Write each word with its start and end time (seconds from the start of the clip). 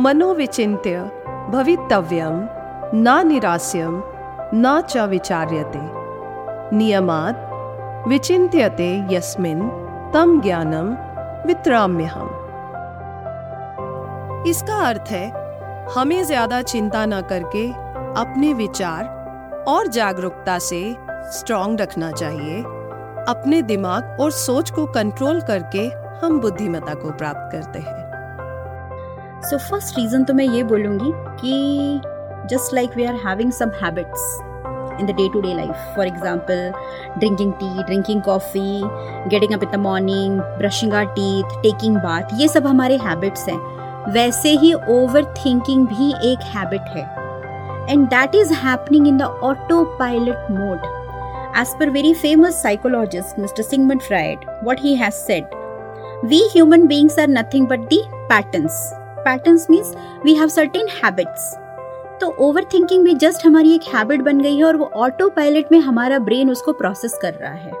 मनोविचिन्त्य 0.00 1.00
भवितव्यं, 1.50 2.34
न 2.94 3.26
निरास्यं, 3.26 4.00
न 4.54 4.80
च 4.80 4.96
विचार्यते। 4.96 5.80
नियमात् 6.76 8.08
विचिन्त्यते 8.08 9.08
यस्मिन् 9.10 9.60
तम 10.12 10.40
ज्ञानम 10.40 10.88
वित्राम्यहम। 11.46 12.28
इसका 14.46 14.76
अर्थ 14.88 15.10
है, 15.10 15.26
हमें 15.94 16.22
ज़्यादा 16.24 16.62
चिंता 16.62 17.06
न 17.06 17.20
करके 17.20 17.66
अपने 18.20 18.52
विचार 18.54 19.64
और 19.68 19.86
जागरूकता 19.86 20.58
से 20.58 20.96
स्ट्रांग 21.32 21.80
रखना 21.80 22.10
चाहिए। 22.10 22.62
अपने 23.28 23.62
दिमाग 23.62 24.16
और 24.20 24.30
सोच 24.30 24.70
को 24.70 24.86
कंट्रोल 24.86 25.40
करके 25.40 25.86
हम 26.26 26.40
बुद्धिमत्ता 26.40 26.94
को 26.94 27.10
प्राप्त 27.10 27.52
करते 27.52 27.78
हैं। 27.78 28.01
सो 29.50 29.58
फ़र्स्ट 29.58 29.98
रीजन 29.98 30.24
तो 30.24 30.34
मैं 30.34 30.44
ये 30.44 30.62
बोलूँगी 30.64 31.12
कि 31.40 32.00
just 32.50 32.74
like 32.74 32.96
we 32.96 33.04
are 33.04 33.14
having 33.26 33.52
some 33.52 33.70
habits 33.82 34.40
in 35.00 35.06
the 35.06 35.14
day 35.16 35.28
to 35.32 35.40
day 35.40 35.54
life 35.54 35.94
for 35.96 36.06
example 36.06 36.72
drinking 37.18 37.52
tea 37.52 37.82
drinking 37.82 38.22
coffee 38.22 38.80
getting 39.30 39.52
up 39.52 39.62
in 39.62 39.70
the 39.70 39.80
morning 39.80 40.40
brushing 40.58 40.94
our 40.94 41.06
teeth 41.16 41.60
taking 41.62 41.96
bath 41.96 42.38
ये 42.40 42.48
सब 42.48 42.66
हमारे 42.66 42.96
habits 43.02 43.48
हैं. 43.48 43.58
वैसे 44.12 44.50
ही 44.58 44.72
ओवर 44.74 45.24
थिंकिंग 45.44 45.86
भी 45.88 46.12
एक 46.32 46.46
habit 46.54 46.88
है. 46.96 47.04
And 47.90 48.06
that 48.08 48.34
is 48.34 48.52
happening 48.54 49.08
in 49.08 49.18
the 49.18 49.22
auto 49.22 49.84
pilot 49.98 50.50
mode 50.50 50.86
as 51.58 51.76
per 51.78 51.90
very 51.90 52.14
famous 52.14 52.62
psychologist 52.62 53.38
mister 53.38 53.62
Sigmund 53.62 54.02
Freud 54.02 54.46
what 54.64 54.80
he 54.80 54.96
has 55.04 55.22
said, 55.28 55.54
we 56.24 56.42
human 56.56 56.88
beings 56.88 57.18
are 57.18 57.30
nothing 57.36 57.66
but 57.66 57.88
the 57.90 58.02
patterns. 58.28 58.82
Patterns 59.24 59.66
means 59.70 59.94
we 60.24 60.34
have 60.34 60.48
certain 60.48 60.88
habits 60.88 61.52
तो 62.20 62.26
over 62.38 62.64
thinking 62.64 63.04
भी 63.04 63.14
just 63.14 63.46
हमारी 63.46 63.74
एक 63.74 63.82
habit 63.94 64.20
बन 64.20 64.40
गई 64.40 64.56
है 64.56 64.64
और 64.64 64.76
वो 64.76 64.84
auto 64.84 65.28
pilot 65.28 65.66
में 65.72 65.78
हमारा 65.78 66.18
ब्रेन 66.18 66.50
उसको 66.50 66.72
प्रोसेस 66.72 67.18
कर 67.22 67.34
रहा 67.34 67.52
है। 67.52 67.72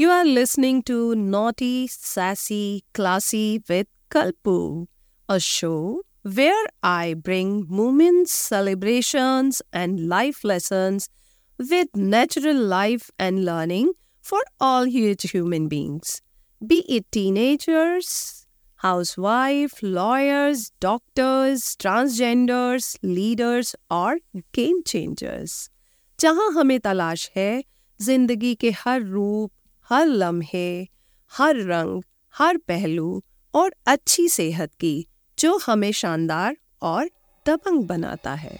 You 0.00 0.10
are 0.10 0.24
listening 0.24 0.82
to 0.82 1.14
naughty 1.14 1.88
sassy 1.90 2.82
classy 2.94 3.58
with 3.58 3.86
Kalpu 4.10 4.86
a 5.28 5.38
show 5.38 6.02
where 6.26 6.68
I 6.84 7.14
bring 7.14 7.64
moments 7.68 8.32
celebrations 8.32 9.62
and 9.74 10.00
life 10.00 10.44
lessons 10.44 11.10
with 11.60 11.88
natural 11.96 12.56
life 12.56 13.10
and 13.20 13.38
learning 13.38 13.92
for 14.24 14.44
all 14.62 14.88
huge 14.88 15.26
human 15.26 15.66
beings 15.66 16.22
be 16.62 16.78
it 16.78 17.04
teenagers 17.12 18.45
housewife, 18.84 19.74
lawyers, 19.82 20.62
doctors, 20.84 21.62
transgenders, 21.76 22.88
leaders 23.04 23.74
और 23.90 24.20
game 24.58 24.82
changers. 24.86 25.70
जहाँ 26.20 26.50
हमें 26.50 26.80
तलाश 26.80 27.30
है 27.36 27.64
ज़िंदगी 28.02 28.54
के 28.54 28.70
हर 28.70 29.02
रूप 29.02 29.52
हर 29.90 30.06
लम्हे 30.06 30.88
हर 31.32 31.56
रंग 31.56 32.02
हर 32.34 32.56
पहलू 32.56 33.24
और 33.54 33.74
अच्छी 33.86 34.28
सेहत 34.28 34.74
की 34.74 35.06
जो 35.38 35.58
हमें 35.66 35.92
शानदार 35.92 36.56
और 36.82 37.10
दबंग 37.46 37.84
बनाता 37.84 38.34
है 38.34 38.58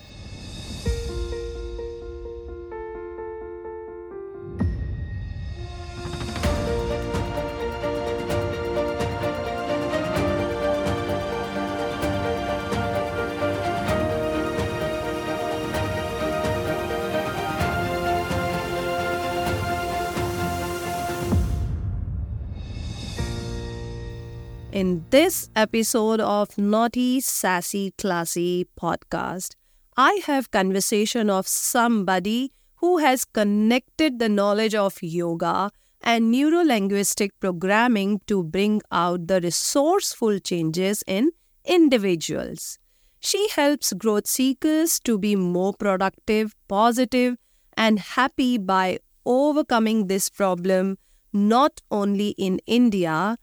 In 24.76 25.06
this 25.09 25.48
episode 25.56 26.20
of 26.20 26.59
Naughty 26.59 27.19
Sassy 27.22 27.94
Classy 27.97 28.66
podcast, 28.78 29.54
I 29.97 30.20
have 30.26 30.50
conversation 30.50 31.31
of 31.31 31.48
somebody 31.48 32.53
who 32.82 32.98
has 32.98 33.25
connected 33.25 34.19
the 34.19 34.28
knowledge 34.28 34.75
of 34.75 35.03
yoga 35.03 35.70
and 36.03 36.31
neurolinguistic 36.31 37.31
programming 37.41 38.20
to 38.26 38.44
bring 38.44 38.82
out 38.92 39.28
the 39.28 39.41
resourceful 39.41 40.41
changes 40.41 41.03
in 41.06 41.31
individuals. 41.64 42.78
She 43.19 43.48
helps 43.48 43.94
growth 43.94 44.26
seekers 44.26 45.00
to 45.04 45.16
be 45.16 45.37
more 45.37 45.72
productive, 45.72 46.54
positive, 46.69 47.38
and 47.78 47.98
happy 47.98 48.58
by 48.58 48.98
overcoming 49.25 50.08
this 50.08 50.28
problem 50.28 50.98
not 51.32 51.81
only 51.91 52.34
in 52.37 52.60
India 52.66 53.38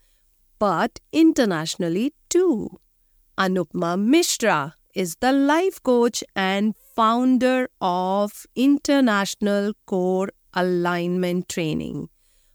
but 0.63 1.01
internationally 1.11 2.13
too. 2.29 2.69
Anupma 3.37 3.99
Mishra 3.99 4.75
is 4.95 5.17
the 5.19 5.33
life 5.33 5.83
coach 5.83 6.23
and 6.37 6.73
founder 6.95 7.67
of 7.81 8.45
International 8.55 9.73
Core 9.85 10.29
Alignment 10.53 11.49
Training, 11.49 12.07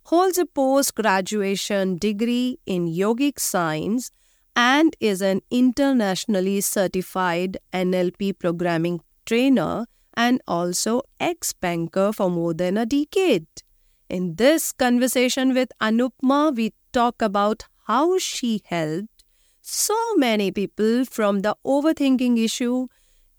holds 0.07 0.39
a 0.39 0.47
post 0.47 0.95
graduation 0.95 1.99
degree 1.99 2.59
in 2.65 2.87
yogic 2.87 3.39
science, 3.39 4.11
and 4.57 4.97
is 5.01 5.21
an 5.21 5.43
internationally 5.51 6.63
certified 6.63 7.59
NLP 7.75 8.39
programming 8.39 9.03
trainer 9.27 9.85
and 10.15 10.41
also 10.49 11.03
ex 11.21 11.53
banker 11.53 12.11
for 12.15 12.31
more 12.31 12.55
than 12.55 12.79
a 12.79 12.87
decade. 12.87 13.49
In 14.09 14.37
this 14.37 14.73
conversation 14.73 15.53
with 15.53 15.69
Anupma, 15.79 16.57
we 16.57 16.73
talk 16.95 17.21
about 17.21 17.65
how 17.89 18.19
she 18.19 18.61
helped 18.67 19.25
so 19.63 19.97
many 20.17 20.51
people 20.53 21.05
from 21.07 21.41
the 21.41 21.57
overthinking 21.67 22.39
issue 22.43 22.87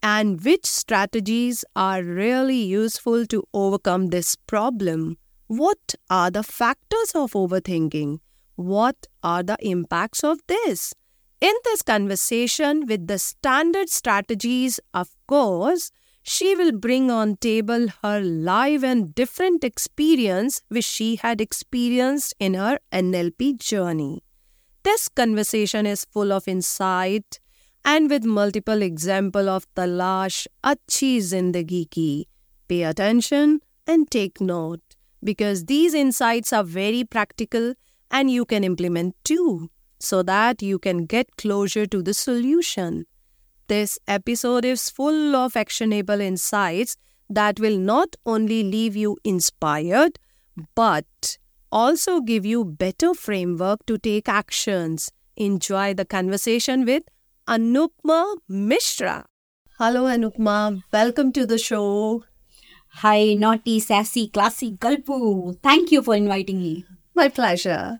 and 0.01 0.43
which 0.43 0.65
strategies 0.65 1.63
are 1.75 2.03
really 2.03 2.61
useful 2.61 3.25
to 3.27 3.43
overcome 3.53 4.07
this 4.07 4.35
problem. 4.35 5.17
What 5.47 5.95
are 6.09 6.31
the 6.31 6.43
factors 6.43 7.11
of 7.13 7.33
overthinking? 7.33 8.19
What 8.55 9.07
are 9.21 9.43
the 9.43 9.57
impacts 9.61 10.23
of 10.23 10.39
this? 10.47 10.93
In 11.41 11.53
this 11.63 11.81
conversation 11.81 12.85
with 12.87 13.07
the 13.07 13.19
standard 13.19 13.89
strategies, 13.89 14.79
of 14.93 15.09
course, 15.27 15.91
she 16.23 16.55
will 16.55 16.71
bring 16.71 17.09
on 17.09 17.37
table 17.37 17.87
her 18.03 18.19
live 18.19 18.83
and 18.83 19.13
different 19.15 19.63
experience 19.63 20.61
which 20.69 20.85
she 20.85 21.15
had 21.17 21.39
experienced 21.39 22.33
in 22.39 22.55
her 22.55 22.79
NLP 22.91 23.57
journey. 23.59 24.23
This 24.89 25.07
conversation 25.07 25.85
is 25.85 26.03
full 26.03 26.31
of 26.33 26.47
insight 26.47 27.39
and 27.85 28.09
with 28.09 28.23
multiple 28.25 28.81
example 28.81 29.47
of 29.47 29.67
talash 29.75 30.47
achhi 30.63 31.09
zindagi 31.25 31.81
ki. 31.91 32.27
Pay 32.67 32.81
attention 32.91 33.59
and 33.85 34.09
take 34.09 34.41
note 34.41 34.95
because 35.23 35.65
these 35.65 35.93
insights 35.93 36.51
are 36.51 36.63
very 36.63 37.03
practical 37.03 37.75
and 38.09 38.31
you 38.31 38.45
can 38.45 38.63
implement 38.63 39.13
too 39.23 39.69
so 39.99 40.23
that 40.23 40.63
you 40.63 40.79
can 40.79 41.05
get 41.05 41.37
closer 41.37 41.85
to 41.85 42.01
the 42.01 42.15
solution. 42.15 43.05
This 43.67 43.99
episode 44.07 44.65
is 44.65 44.89
full 44.89 45.35
of 45.35 45.55
actionable 45.55 46.19
insights 46.19 46.97
that 47.29 47.59
will 47.59 47.77
not 47.77 48.15
only 48.25 48.63
leave 48.63 48.95
you 48.95 49.17
inspired 49.23 50.17
but 50.73 51.37
also 51.71 52.21
give 52.21 52.45
you 52.45 52.65
better 52.65 53.13
framework 53.13 53.85
to 53.85 53.97
take 53.97 54.27
actions. 54.27 55.11
Enjoy 55.35 55.93
the 55.93 56.05
conversation 56.05 56.85
with 56.85 57.03
Anupma 57.47 58.37
Mishra. 58.47 59.25
Hello 59.77 60.03
Anupma, 60.05 60.81
welcome 60.91 61.31
to 61.31 61.45
the 61.45 61.57
show. 61.57 62.23
Hi, 63.01 63.35
naughty, 63.35 63.79
sassy, 63.79 64.27
classy 64.27 64.75
Kalpu. 64.75 65.57
Thank 65.61 65.91
you 65.91 66.01
for 66.01 66.15
inviting 66.15 66.59
me. 66.59 66.85
My 67.15 67.29
pleasure. 67.29 67.99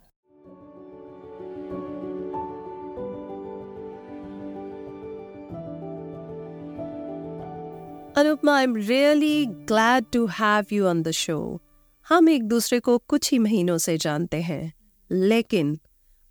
Anupma, 8.16 8.52
I'm 8.52 8.74
really 8.74 9.46
glad 9.66 10.12
to 10.12 10.28
have 10.28 10.72
you 10.72 10.88
on 10.88 11.04
the 11.04 11.14
show. 11.14 11.62
हम 12.10 12.30
एक 12.30 12.44
दूसरे 12.44 12.80
को 12.80 12.98
कुछ 13.00 13.32
ही 13.32 13.38
महीनों 13.40 13.78
से 13.78 13.98
जानते 13.98 14.38
हैं, 14.42 14.74
लेकिन 15.10 15.78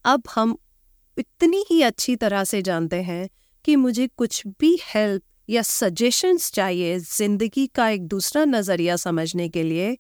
अब 0.05 0.23
हम 0.35 0.57
इतनी 1.17 1.65
ही 1.71 1.81
अच्छी 1.83 2.15
तरह 2.17 2.45
से 2.45 2.63
जानते 2.63 2.97
हैं 3.03 3.29
कि 3.65 3.77
मुझे 3.77 4.07
कुछ 4.09 4.43
भी 4.61 4.77
हेल्प 4.85 5.23
या 5.49 5.63
सजेशंस 5.63 6.51
चाहिए 6.53 6.99
ज़िंदगी 6.99 7.67
का 7.67 7.89
एक 7.89 8.07
दूसरा 8.07 8.45
नज़रिया 8.45 8.97
समझने 8.97 9.49
के 9.49 9.63
लिए 9.63 9.97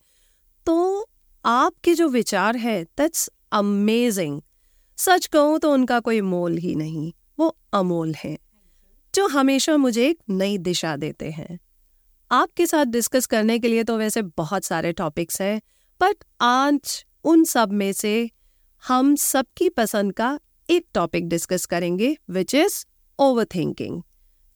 तो 0.66 1.06
आपके 1.44 1.94
जो 1.94 2.08
विचार 2.08 2.56
है 2.56 2.82
दैट्स 2.84 3.28
अमेजिंग 3.52 4.40
सच 4.98 5.26
कहूँ 5.26 5.58
तो 5.58 5.72
उनका 5.72 6.00
कोई 6.00 6.20
मोल 6.20 6.56
ही 6.56 6.74
नहीं, 6.74 7.12
वो 7.38 7.56
अमोल 7.74 8.14
हैं, 8.14 8.36
जो 9.14 9.26
हमेशा 9.28 9.76
मुझे 9.76 10.08
एक 10.08 10.18
नई 10.30 10.58
दिशा 10.58 10.96
देते 10.96 11.30
हैं। 11.30 11.58
आपके 12.30 12.66
साथ 12.66 12.84
डिस्कस 12.84 13.26
करने 13.26 13.58
के 13.58 13.68
लिए 13.68 13.84
तो 13.84 13.98
वैसे 13.98 14.22
बहुत 14.22 14.64
सारे 14.64 14.92
टॉपिक्स 14.92 15.42
हैं 15.42 15.62
बट 16.00 16.24
आज 16.40 17.04
उन 17.24 17.44
सब 17.44 17.72
में 17.72 17.92
से 17.92 18.30
हम 18.88 19.16
सबकी 19.16 19.68
पसंद 19.68 20.12
का 20.12 20.40
एक 20.70 20.86
टॉपिक 20.94 21.28
डिस्कस 21.28 21.66
करेंगे 21.66 22.16
विच 22.30 22.54
इज़ 22.54 22.84
ओवर 23.18 23.44
थिंकिंग 23.44 24.02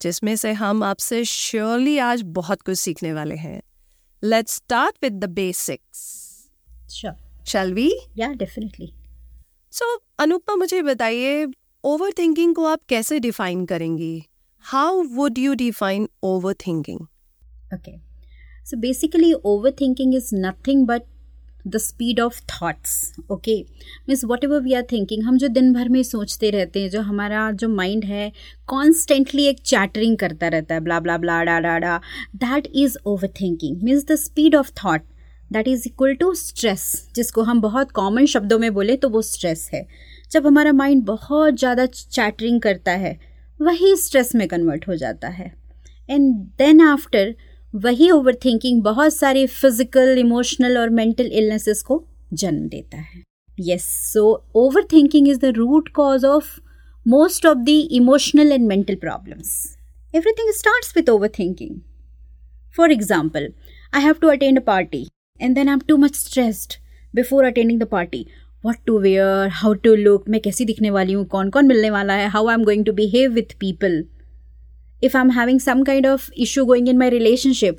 जिसमें 0.02 0.36
से 0.36 0.52
हम 0.52 0.82
आपसे 0.82 1.24
श्योरली 1.24 1.98
आज 1.98 2.22
बहुत 2.22 2.62
कुछ 2.62 2.78
सीखने 2.78 3.12
वाले 3.12 3.34
हैं। 3.34 3.62
Let's 4.24 4.54
start 4.54 4.96
with 5.02 5.12
the 5.12 5.24
basics 5.24 6.22
Sure. 7.00 7.46
Shall 7.48 7.74
we 7.74 7.92
Yeah, 8.18 8.32
definitely. 8.32 8.86
So 9.72 10.02
Anupama 10.18 10.56
मुझे 10.56 10.82
बताइए 10.82 11.46
ओवर 11.84 12.10
थिंकिंग 12.18 12.54
को 12.54 12.64
आप 12.64 12.80
कैसे 12.88 13.20
डिफाइन 13.20 13.66
करेंगी? 13.66 14.22
How 14.60 15.02
would 15.02 15.38
you 15.38 15.54
define 15.54 16.08
over 16.22 16.54
thinking 16.54 17.06
Okay. 17.72 18.00
So 18.64 18.76
basically, 18.76 19.34
overthinking 19.44 20.14
is 20.14 20.32
nothing 20.32 20.86
but 20.86 21.06
the 21.64 21.78
speed 21.78 22.18
of 22.18 22.34
thoughts. 22.48 23.12
Okay. 23.30 23.66
Means 24.06 24.24
whatever 24.24 24.60
we 24.60 24.74
are 24.74 24.82
thinking, 24.82 25.22
हम 25.24 25.38
जो 25.38 25.48
दिन 25.48 25.72
भर 25.72 25.88
में 25.88 26.02
सोचते 26.02 26.50
रहते 26.50 26.80
हैं 26.82 26.90
जो 26.90 27.00
हमारा 27.02 27.50
जो 27.52 27.68
माइंड 27.68 28.04
है 28.04 28.30
कॉन्स्टेंटली 28.68 29.46
एक 29.46 29.60
चैटरिंग 29.60 30.16
करता 30.18 30.48
रहता 30.48 30.74
है 30.74 30.80
ब्ला 30.80 31.00
ब्ला 31.00 31.16
ब्ला 31.18 31.42
डा 31.44 31.58
डा 31.60 31.78
डा 31.78 32.00
that 32.36 32.68
is 32.74 32.96
over 33.06 33.28
thinking 33.40 33.82
means 33.82 34.04
the 34.06 34.14
speed 34.16 34.56
of 34.56 34.72
thought 34.84 35.02
that 35.50 35.68
is 35.68 35.86
equal 35.86 36.14
to 36.14 36.32
stress 36.34 36.86
जिसको 37.16 37.42
हम 37.42 37.60
बहुत 37.60 37.90
कॉमन 37.92 38.26
शब्दों 38.26 38.58
में 38.58 38.72
बोले 38.74 38.96
तो 38.96 39.08
वो 39.08 39.22
स्ट्रेस 39.22 39.68
है 39.74 39.86
जब 40.32 40.46
हमारा 40.46 40.72
माइंड 40.72 41.04
बहुत 41.04 41.58
ज़्यादा 41.58 41.86
चैटरिंग 41.86 42.60
करता 42.60 42.92
है 42.96 43.18
वही 43.60 43.94
स्ट्रेस 43.96 44.34
में 44.34 44.46
कन्वर्ट 44.48 44.88
हो 44.88 44.96
जाता 44.96 45.28
है 45.30 45.52
एंड 46.10 46.34
देन 46.58 46.80
आफ्टर 46.80 47.34
वही 47.74 48.10
ओवर 48.10 48.34
थिंकिंग 48.34 48.82
बहुत 48.82 49.14
सारे 49.14 49.46
फ़िज़िकल 49.46 50.18
इमोशनल 50.18 50.76
और 50.78 50.90
मेंटल 50.90 51.26
इलनेसेस 51.26 51.82
को 51.82 52.04
जन्म 52.32 52.66
देता 52.68 52.96
है। 52.96 53.22
Yes 53.58 53.84
so 54.12 54.24
over 54.56 54.84
thinking 54.92 55.28
is 55.28 55.38
the 55.40 55.52
root 55.56 55.88
cause 55.88 56.24
of 56.24 56.50
most 57.06 57.46
of 57.46 57.58
the 57.58 57.68
emotional 57.68 58.52
and 58.52 58.66
mental 58.68 58.94
problems 58.94 59.54
everything 60.14 60.52
starts 60.54 60.92
with 60.96 61.08
over 61.10 61.28
thinking 61.38 61.80
for 62.76 62.92
example 62.92 63.48
I 63.94 64.02
have 64.02 64.14
to 64.20 64.28
attend 64.28 64.58
a 64.58 64.62
party 64.62 65.06
and 65.40 65.54
then 65.54 65.68
I 65.68 65.72
am 65.72 65.80
too 65.88 65.96
much 65.96 66.16
stressed 66.16 66.74
before 67.14 67.44
attending 67.44 67.80
the 67.80 67.88
party 67.88 68.26
what 68.66 68.84
to 68.86 68.98
wear 68.98 69.48
how 69.52 69.74
to 69.74 69.94
look 69.94 70.28
मैं 70.28 70.40
कैसी 70.40 70.64
दिखने 70.64 70.90
वाली 70.90 71.12
हूँ 71.12 71.24
कौन 71.26 71.50
कौन 71.50 71.66
मिलने 71.66 71.90
वाला 71.90 72.14
है 72.14 72.28
how 72.28 72.48
I 72.48 72.54
am 72.54 72.64
going 72.64 72.84
to 72.84 72.92
behave 72.92 73.32
with 73.32 73.58
people 73.60 74.04
if 75.04 75.14
am 75.16 75.30
having 75.30 75.60
some 75.60 75.82
kind 75.82 76.06
of 76.06 76.30
issue 76.42 76.64
going 76.66 76.88
in 76.88 76.98
my 76.98 77.10
relationship 77.10 77.78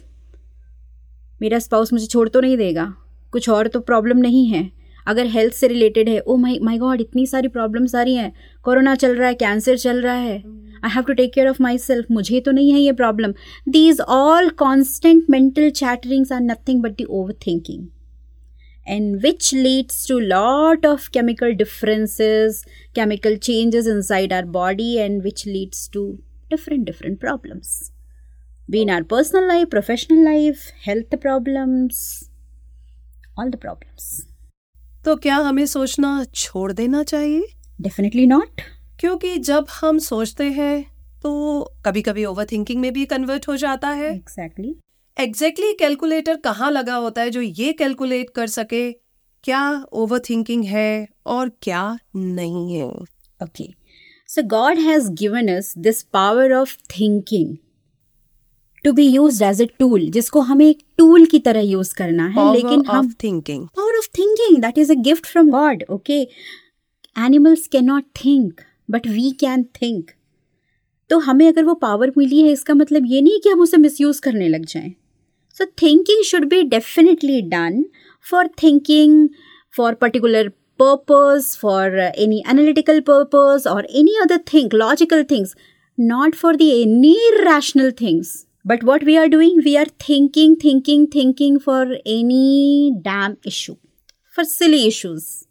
मेरा 1.42 1.60
स्पाउस 1.60 1.94
मुझे 1.94 2.06
छोड़ 2.06 2.28
तो 2.30 2.42
नहीं 2.42 2.58
देगा। 2.58 2.94
कुछ 3.32 3.50
और 3.50 3.68
तो 3.68 3.80
प्रॉब्लम 3.80 4.18
नहीं 4.18 4.48
है। 4.48 4.72
अगर 5.08 5.26
हेल्थ 5.26 5.54
से 5.54 5.68
रिलेटेड 5.68 6.10
है 6.10 6.20
ओ 6.20 6.36
माई 6.38 6.60
माई 6.64 6.78
गॉड 6.78 7.02
इतनी 7.02 7.26
सारी 7.28 7.48
प्रॉब्लम्स 7.48 7.96
आ 7.96 8.02
रही 8.02 8.16
हैं। 8.16 8.34
कोरोना 8.64 8.96
चल 8.96 9.16
रहा 9.16 9.28
है 9.28 9.34
कैंसर 9.34 9.78
चल 9.78 10.02
रहा 10.02 10.16
है। 10.16 10.38
I 10.84 10.90
have 10.90 11.04
to 11.04 11.14
take 11.14 11.34
care 11.34 11.48
of 11.48 11.62
myself 11.78 12.12
मुझे 12.12 12.40
तो 12.40 12.52
नहीं 12.52 12.72
है 12.72 12.80
ये 12.80 12.92
problem 12.92 13.34
these 13.70 14.02
all 14.02 14.50
constant 14.50 15.24
mental 15.30 15.70
chatterings 15.70 16.32
are 16.32 16.42
nothing 16.42 16.82
but 16.82 16.92
the 16.92 17.04
over 17.04 17.34
thinking 17.48 17.88
and 18.88 19.22
which 19.24 19.50
leads 19.56 20.00
to 20.08 20.16
lot 20.22 20.86
of 20.88 21.04
chemical 21.12 21.54
differences, 21.60 22.58
chemical 22.98 23.38
changes 23.48 23.86
inside 23.92 24.34
our 24.38 24.48
body 24.56 24.88
and 25.04 25.28
which 25.28 25.44
leads 25.48 25.84
to 25.94 26.02
different 26.54 26.92
different 26.92 27.20
problems 27.20 27.74
be 28.70 28.82
in 28.82 28.90
our 28.90 29.04
personal 29.04 29.48
life 29.48 29.70
professional 29.70 30.24
life 30.26 30.70
health 30.86 31.18
problems 31.26 32.04
all 33.38 33.52
the 33.56 33.64
problems 33.66 34.12
तो 35.06 35.16
क्या 35.16 35.36
हमें 35.36 35.66
सोचना 35.66 36.24
छोड़ 36.34 36.72
देना 36.72 37.04
चाहिए 37.04 37.44
definitely 37.82 38.28
not 38.28 38.62
क्योंकि 39.00 39.38
जब 39.38 39.66
हम 39.82 40.00
सोचते 40.00 40.44
हैं 40.52 40.84
तो 41.24 41.32
कभी 41.86 42.02
कभी 42.02 42.26
ओवर 42.26 42.46
थिंकिंग 42.52 42.82
में 42.82 42.92
भी 42.94 43.06
कन्वर्ट 43.06 43.48
हो 43.48 43.56
जाता 43.58 43.90
है 43.90 44.10
exactly 44.12 44.72
एग्जैक्टली 45.18 45.24
exactly 45.26 45.80
कैलकुलेटर 45.80 46.36
कहाँ 46.36 46.72
लगा 46.72 46.96
होता 46.96 47.22
है 47.22 47.30
जो 47.30 47.42
ये 47.42 47.74
कैलकुलेट 47.74 48.30
कर 48.30 48.48
सके 48.48 48.92
क्या 49.44 49.64
ओवर 49.94 50.20
थिंकिंग 50.30 50.64
है 50.66 51.08
और 51.26 51.52
क्या 51.62 52.00
नहीं 52.16 52.76
है 52.76 52.86
okay 52.86 53.46
okay 53.46 53.83
so 54.34 54.42
god 54.42 54.80
has 54.80 55.10
given 55.12 55.50
us 55.50 55.68
this 55.78 56.02
power 56.18 56.46
of 56.60 56.72
thinking 56.90 57.50
to 58.86 58.94
be 58.94 59.04
used 59.06 59.44
as 59.50 59.60
a 59.60 59.68
tool 59.82 60.06
जिसको 60.12 60.42
हमें 60.42 60.66
एक 60.66 60.82
टूल 60.98 61.26
की 61.26 61.40
तरह 61.40 61.62
यूज़ 61.62 61.94
करना 61.96 62.28
है 62.28 62.36
power 62.36 62.56
लेकिन 62.56 62.86
हम 62.86 62.98
of 62.98 63.14
thinking 63.24 63.68
power 63.80 64.00
of 64.00 64.08
thinking 64.20 64.60
that 64.64 64.80
is 64.84 64.94
a 64.96 64.98
gift 65.10 65.30
from 65.34 65.52
god 65.52 65.86
okay 65.98 66.20
animals 67.28 67.68
cannot 67.76 68.10
think 68.22 68.66
but 68.96 69.08
we 69.18 69.28
can 69.44 69.68
think 69.80 70.12
तो 71.10 71.20
हमें 71.20 71.48
अगर 71.48 71.64
वो 71.64 71.74
पावर 71.76 72.12
मिली 72.18 72.42
है 72.42 72.52
इसका 72.52 72.74
मतलब 72.74 73.06
ये 73.06 73.22
नहीं 73.22 73.40
कि 73.40 73.50
हम 73.50 73.62
उसे 73.62 73.78
मिसयूज 73.78 74.20
करने 74.20 74.48
लग 74.48 74.66
जाएँ 74.66 74.94
so 75.58 75.66
thinking 75.82 76.24
should 76.24 76.46
be 76.50 76.62
definitely 76.70 77.42
done 77.50 77.84
for 78.26 78.48
thinking 78.64 79.28
for 79.74 79.94
particular 79.94 80.52
purpose 80.78 81.56
for 81.56 81.98
uh, 82.00 82.12
any 82.18 82.44
analytical 82.46 83.02
purpose 83.02 83.66
or 83.66 83.84
any 83.90 84.14
other 84.24 84.40
thing 84.40 84.70
logical 84.72 85.24
things 85.24 85.56
not 85.98 86.36
for 86.36 86.56
the 86.58 86.82
any 86.82 87.16
irrational 87.34 87.92
things 87.92 88.46
but 88.66 88.84
what 88.84 89.04
we 89.04 89.18
are 89.18 89.30
doing 89.30 89.62
we 89.66 89.78
are 89.78 89.92
thinking 90.08 90.56
thinking 90.56 91.08
thinking 91.08 91.60
for 91.60 91.82
any 92.06 92.92
damn 93.02 93.38
issue 93.46 93.76
for 94.36 94.44
silly 94.44 94.88
issues 94.88 95.48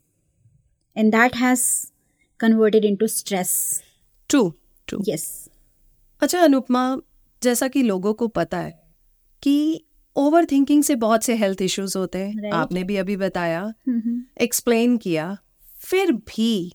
and 0.97 1.13
that 1.13 1.35
has 1.37 1.93
converted 2.39 2.85
into 2.85 3.09
stress 3.09 3.55
true 4.29 4.43
true 4.89 5.01
yes 5.07 5.25
अच्छा 6.21 6.41
अनुपमा 6.41 6.83
जैसा 7.43 7.69
कि 7.69 7.83
लोगों 7.83 8.13
को 8.15 8.29
पता 8.29 8.59
है 8.59 8.73
कि 9.43 9.55
over 10.17 10.45
thinking 10.45 10.83
से 10.83 10.95
बहुत 10.97 11.25
से 11.25 11.35
हेल्थ 11.35 11.63
इश्यूज़ 11.63 11.99
होते 11.99 12.19
हैं 12.19 12.35
Right. 12.35 12.55
आपने 12.55 12.85
भी 12.85 12.97
अभी 12.97 13.17
बताया 13.17 13.73
एक्सप्लेन 14.41 14.89
mm-hmm. 14.89 15.03
किया 15.03 15.37
फिर 15.81 16.13
भी 16.13 16.73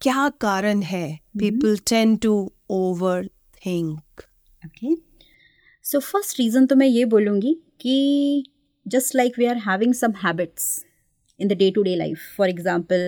क्या 0.00 0.28
कारण 0.40 0.82
है 0.82 1.06
people 1.38 1.76
tend 1.86 2.16
to 2.16 2.34
over 2.70 3.26
think 3.66 4.22
okay 4.66 4.94
so 5.84 5.98
first 6.00 6.40
reason 6.40 6.66
तो 6.66 6.76
मैं 6.76 6.86
ये 6.86 7.04
बोलूँगी 7.04 7.54
कि 7.80 8.44
just 8.86 9.16
like 9.16 9.38
we 9.38 9.46
are 9.46 9.56
having 9.68 9.94
some 9.94 10.12
habits 10.24 10.84
in 11.40 11.48
the 11.48 11.54
day 11.54 11.68
to 11.70 11.82
day 11.82 11.92
life 11.96 12.24
for 12.36 12.46
example 12.46 13.00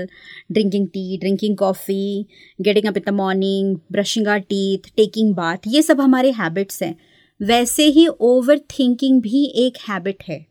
drinking 0.52 0.86
tea 0.94 1.18
drinking 1.18 1.52
coffee 1.56 2.26
getting 2.60 2.88
up 2.90 2.96
in 2.96 3.04
the 3.04 3.12
morning 3.12 3.68
brushing 3.90 4.26
our 4.26 4.40
teeth 4.52 4.88
taking 5.00 5.32
bath 5.34 5.66
ये 5.66 5.82
सब 5.82 6.00
हमारे 6.00 6.30
habits 6.32 6.82
हैं 6.82 6.94
वैसे 7.40 7.84
ही 7.84 8.06
ओवर 8.08 8.58
थिंकिंग 8.70 9.20
भी 9.22 9.44
एक 9.56 9.76
habit 9.88 10.22
है। 10.28 10.44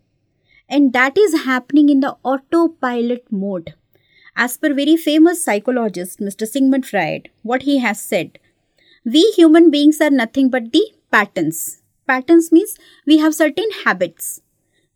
And 0.70 0.90
that 0.92 1.18
is 1.18 1.36
happening 1.38 1.90
in 1.92 2.00
the 2.00 2.12
auto 2.26 2.66
pilot 2.82 3.22
mode 3.34 3.70
as 4.36 4.58
per 4.58 4.74
very 4.74 4.96
famous 4.98 5.44
psychologist 5.46 6.22
mister 6.22 6.46
Sigmund 6.46 6.82
Freud 6.82 7.28
what 7.46 7.64
he 7.64 7.78
has 7.78 7.98
said 7.98 8.38
we 9.06 9.24
human 9.36 9.70
beings 9.70 10.02
are 10.02 10.12
nothing 10.12 10.50
but 10.52 10.64
the 10.64 10.84
patterns 11.12 11.68
patterns 12.10 12.50
means 12.54 12.78
we 13.08 13.18
have 13.18 13.32
certain 13.32 13.72
habits 13.86 14.42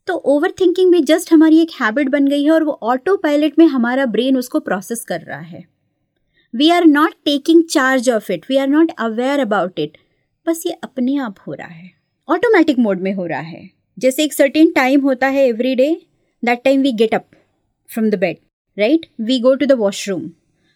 तो 0.07 0.13
over 0.33 0.51
thinking 0.51 0.91
भी 0.91 0.99
just 1.03 1.33
हमारी 1.33 1.59
एक 1.61 1.71
habit 1.81 2.09
बन 2.09 2.27
गई 2.27 2.43
है 2.43 2.51
और 2.51 2.63
वो 2.63 2.77
auto 2.83 3.15
pilot 3.17 3.57
में 3.59 3.65
हमारा 3.67 4.05
ब्रेन 4.05 4.37
उसको 4.37 4.59
प्रोसेस 4.59 5.03
कर 5.05 5.21
रहा 5.21 5.39
है। 5.39 5.63
We 6.53 6.69
are 6.69 6.85
not 6.85 7.13
taking 7.25 7.63
charge 7.63 8.09
of 8.09 8.31
it 8.31 8.45
we 8.49 8.57
are 8.57 8.67
not 8.67 8.91
aware 8.99 9.39
about 9.39 9.79
it 9.79 9.97
बस 10.49 10.63
ये 10.65 10.71
अपने 10.83 11.15
आप 11.17 11.35
हो 11.47 11.53
रहा 11.53 11.67
है। 11.67 11.91
ऑटोमेटिक 12.27 12.79
मोड 12.79 13.01
में 13.01 13.13
हो 13.13 13.25
रहा 13.25 13.39
है। 13.39 13.69
जैसे 13.97 14.23
एक 14.23 14.33
सर्टेन 14.33 14.71
टाइम 14.71 15.01
होता 15.01 15.27
है 15.27 15.47
every 15.47 15.75
day 15.75 15.89
that 16.43 16.63
time 16.63 16.81
we 16.81 16.91
get 16.93 17.13
up 17.15 17.25
from 17.89 18.09
the 18.09 18.15
bed 18.15 18.37
right 18.77 19.05
we 19.21 19.39
go 19.39 19.53
to 19.55 19.65
the 19.65 19.71
washroom 19.79 20.29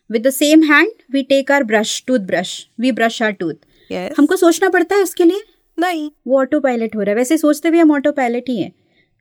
with 0.10 0.28
the 0.28 0.30
same 0.30 0.64
hand 0.64 0.92
we 1.12 1.24
take 1.24 1.52
our 1.52 1.64
brush 1.64 2.04
tooth 2.08 2.20
brush 2.28 2.56
we 2.80 2.92
brush 2.92 3.22
our 3.22 3.32
tooth 3.32 4.12
हमको 4.20 4.36
सोचना 4.36 4.70
पड़ता 4.70 4.96
है 4.96 5.04
उसके 5.04 5.24
लिए? 5.24 5.42
नहीं। 5.78 6.10
वो 6.28 6.40
ऑटो 6.40 6.60
पायलट 6.60 6.96
हो 6.96 7.02
रहा 7.02 7.10
है। 7.10 7.16
वैसे 7.16 7.38
सोचते 7.38 7.70
भी 7.72 7.80
हम 7.80 7.92
ऑटो 7.92 8.12
पायलट 8.12 8.50
ही 8.50 8.62
हैं। 8.62 8.72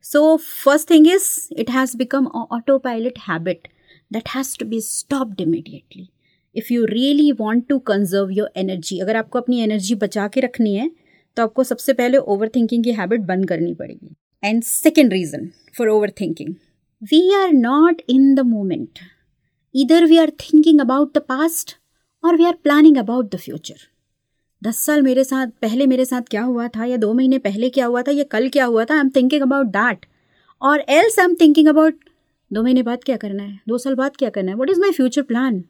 So 0.05 0.35
first 0.37 0.89
thing 0.89 1.07
is 1.07 1.29
it 1.53 1.69
has 1.69 1.97
become 1.97 2.27
auto 2.27 2.77
pilot 2.77 3.19
habit 3.29 3.67
that 4.13 4.29
has 4.29 4.57
to 4.59 4.65
be 4.65 4.81
stopped 4.81 5.41
immediately 5.41 6.09
if 6.55 6.73
you 6.73 6.85
really 6.85 7.31
want 7.31 7.67
to 7.67 7.79
conserve 7.79 8.31
your 8.31 8.51
energy 8.57 8.99
अगर 8.99 9.15
आपको 9.15 9.39
अपनी 9.39 9.61
एनर्जी 9.61 9.95
बचा 9.95 10.27
के 10.27 10.41
रखनी 10.41 10.75
है 10.75 10.91
तो 11.37 11.43
आपको 11.43 11.63
सबसे 11.63 11.93
पहले 11.93 12.17
ओवर 12.17 12.49
थिंकिंग 12.55 12.83
की 12.83 12.91
हैबिट 12.93 13.21
बंद 13.21 13.47
करनी 13.47 13.73
पड़ेगी. 13.73 14.15
And 14.43 14.63
second 14.63 15.13
reason 15.13 15.49
for 15.77 15.87
over 15.89 16.11
thinking 16.21 16.53
we 17.01 17.33
are 17.33 17.51
not 17.53 18.01
in 18.09 18.33
the 18.35 18.39
moment 18.39 18.99
either 19.75 19.99
we 20.09 20.17
are 20.21 20.31
thinking 20.41 20.79
about 20.81 21.13
the 21.13 21.21
past 21.31 21.71
और 22.23 22.35
we 22.37 22.45
are 22.45 22.57
planning 22.63 22.97
about 22.97 23.31
the 23.35 23.37
future 23.37 23.75
दस 24.61 24.77
साल 24.77 25.01
मेरे 25.01 25.23
साथ, 25.23 25.47
पहले 25.61 25.85
मेरे 25.87 26.05
साथ 26.05 26.21
क्या 26.29 26.41
हुआ 26.41 26.67
था? 26.67 26.85
या 26.85 26.97
दो 26.97 27.13
महीने 27.13 27.37
पहले 27.37 27.69
क्या 27.69 27.85
हुआ 27.85 28.01
था? 28.01 28.11
या 28.11 28.23
कल 28.23 28.47
क्या 28.49 28.65
हुआ 28.65 28.85
था? 28.85 28.93
I 28.93 28.99
am 28.99 29.09
thinking 29.09 29.41
about 29.41 29.67
that 29.67 30.05
और 30.61 30.83
else 30.89 31.19
I 31.19 31.25
am 31.25 31.35
thinking 31.41 31.67
about 31.67 31.95
दो 32.51 32.63
महीने 32.63 32.83
बाद 32.83 33.03
क्या 33.03 33.17
करना 33.17 33.43
है? 33.43 33.59
दो 33.67 33.77
साल 33.77 33.95
बाद 33.95 34.17
क्या 34.17 34.29
करना 34.29 34.51
है? 34.51 34.57
What 34.57 34.69
is 34.69 34.79
my 34.79 34.91
future 34.91 35.21
plan 35.21 35.63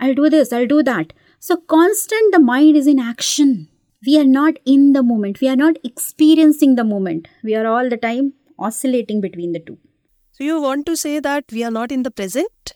I'll 0.00 0.14
do 0.14 0.28
this, 0.30 0.52
I'll 0.52 0.66
do 0.66 0.82
that. 0.82 1.12
So, 1.38 1.56
constant 1.56 2.32
the 2.32 2.40
mind 2.40 2.76
is 2.76 2.86
in 2.86 2.98
action. 2.98 3.68
We 4.06 4.18
are 4.18 4.24
not 4.24 4.54
in 4.64 4.92
the 4.92 5.02
moment, 5.02 5.40
we 5.40 5.48
are 5.48 5.56
not 5.56 5.76
experiencing 5.84 6.74
the 6.74 6.84
moment. 6.84 7.28
We 7.42 7.54
are 7.54 7.66
all 7.66 7.88
the 7.88 7.96
time 7.96 8.34
oscillating 8.58 9.20
between 9.20 9.52
the 9.52 9.60
two. 9.60 9.78
So, 10.32 10.44
you 10.44 10.60
want 10.60 10.86
to 10.86 10.96
say 10.96 11.20
that 11.20 11.44
we 11.50 11.64
are 11.64 11.70
not 11.70 11.92
in 11.92 12.02
the 12.02 12.10
present? 12.10 12.74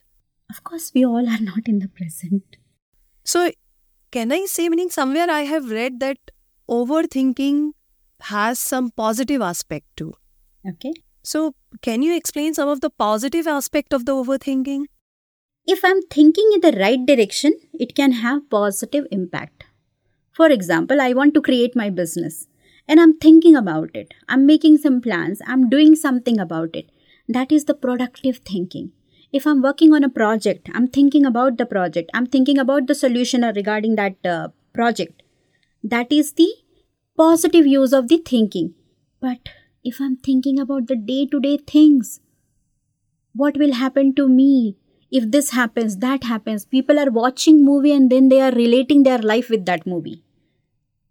Of 0.51 0.65
course, 0.65 0.93
we 0.95 1.05
all 1.05 1.29
are 1.29 1.41
not 1.41 1.67
in 1.67 1.79
the 1.79 1.89
present. 1.89 2.57
So, 3.25 3.53
can 4.11 4.33
I 4.33 4.47
say, 4.47 4.69
meaning, 4.69 4.91
somewhere 4.91 5.31
I 5.31 5.43
have 5.43 5.71
read 5.71 6.01
that 6.01 6.19
overthinking 6.69 7.73
has 8.23 8.59
some 8.59 8.91
positive 8.91 9.43
aspect 9.43 9.87
too. 9.97 10.15
Okay. 10.69 10.93
So, 11.23 11.55
can 11.83 12.03
you 12.03 12.15
explain 12.17 12.55
some 12.55 12.69
of 12.69 12.81
the 12.81 12.91
positive 12.91 13.47
aspect 13.47 13.93
of 13.93 14.07
the 14.07 14.13
overthinking? 14.13 14.85
If 15.67 15.85
I'm 15.85 16.03
thinking 16.03 16.51
in 16.55 16.61
the 16.61 16.77
right 16.79 17.05
direction, 17.05 17.55
it 17.73 17.95
can 17.95 18.13
have 18.13 18.51
positive 18.51 19.07
impact. 19.11 19.65
For 20.33 20.49
example, 20.49 21.01
I 21.01 21.13
want 21.13 21.35
to 21.35 21.43
create 21.43 21.77
my 21.77 21.91
business 21.91 22.47
and 22.89 22.99
I'm 22.99 23.19
thinking 23.19 23.55
about 23.55 23.91
it. 23.95 24.15
I'm 24.29 24.47
making 24.47 24.79
some 24.79 25.01
plans. 25.01 25.41
I'm 25.47 25.69
doing 25.69 25.95
something 25.95 26.41
about 26.41 26.75
it. 26.75 26.91
That 27.29 27.53
is 27.53 27.67
the 27.67 27.75
productive 27.75 28.39
thinking. 28.39 28.93
If 29.33 29.47
I'm 29.47 29.63
working 29.63 29.93
on 29.93 30.03
a 30.03 30.09
project, 30.09 30.69
I'm 30.75 30.89
thinking 30.89 31.25
about 31.25 31.57
the 31.57 31.67
project. 31.67 32.11
I'm 32.15 32.27
thinking 32.27 32.59
about 32.59 32.89
the 32.89 32.95
solution 32.95 33.45
or 33.45 33.53
regarding 33.53 33.95
that 33.97 34.17
uh, 34.25 34.49
project. 34.73 35.23
That 35.85 36.11
is 36.11 36.33
the 36.33 36.53
positive 37.17 37.67
use 37.67 37.93
of 37.93 38.09
the 38.09 38.19
thinking. 38.19 38.75
But 39.21 39.51
if 39.85 40.01
I'm 40.01 40.17
thinking 40.17 40.59
about 40.59 40.89
the 40.89 40.97
day 40.97 41.27
to 41.27 41.39
day 41.39 41.59
things, 41.59 42.21
what 43.35 43.57
will 43.57 43.75
happen 43.75 44.15
to 44.17 44.29
me 44.29 44.77
if 45.12 45.32
this 45.32 45.52
happens, 45.52 45.98
that 45.98 46.24
happens? 46.24 46.66
People 46.66 47.00
are 47.00 47.10
watching 47.10 47.64
movie 47.64 47.92
and 47.94 48.10
then 48.10 48.30
they 48.30 48.42
are 48.42 48.52
relating 48.52 49.04
their 49.04 49.20
life 49.20 49.50
with 49.50 49.66
that 49.66 49.86
movie. 49.86 50.24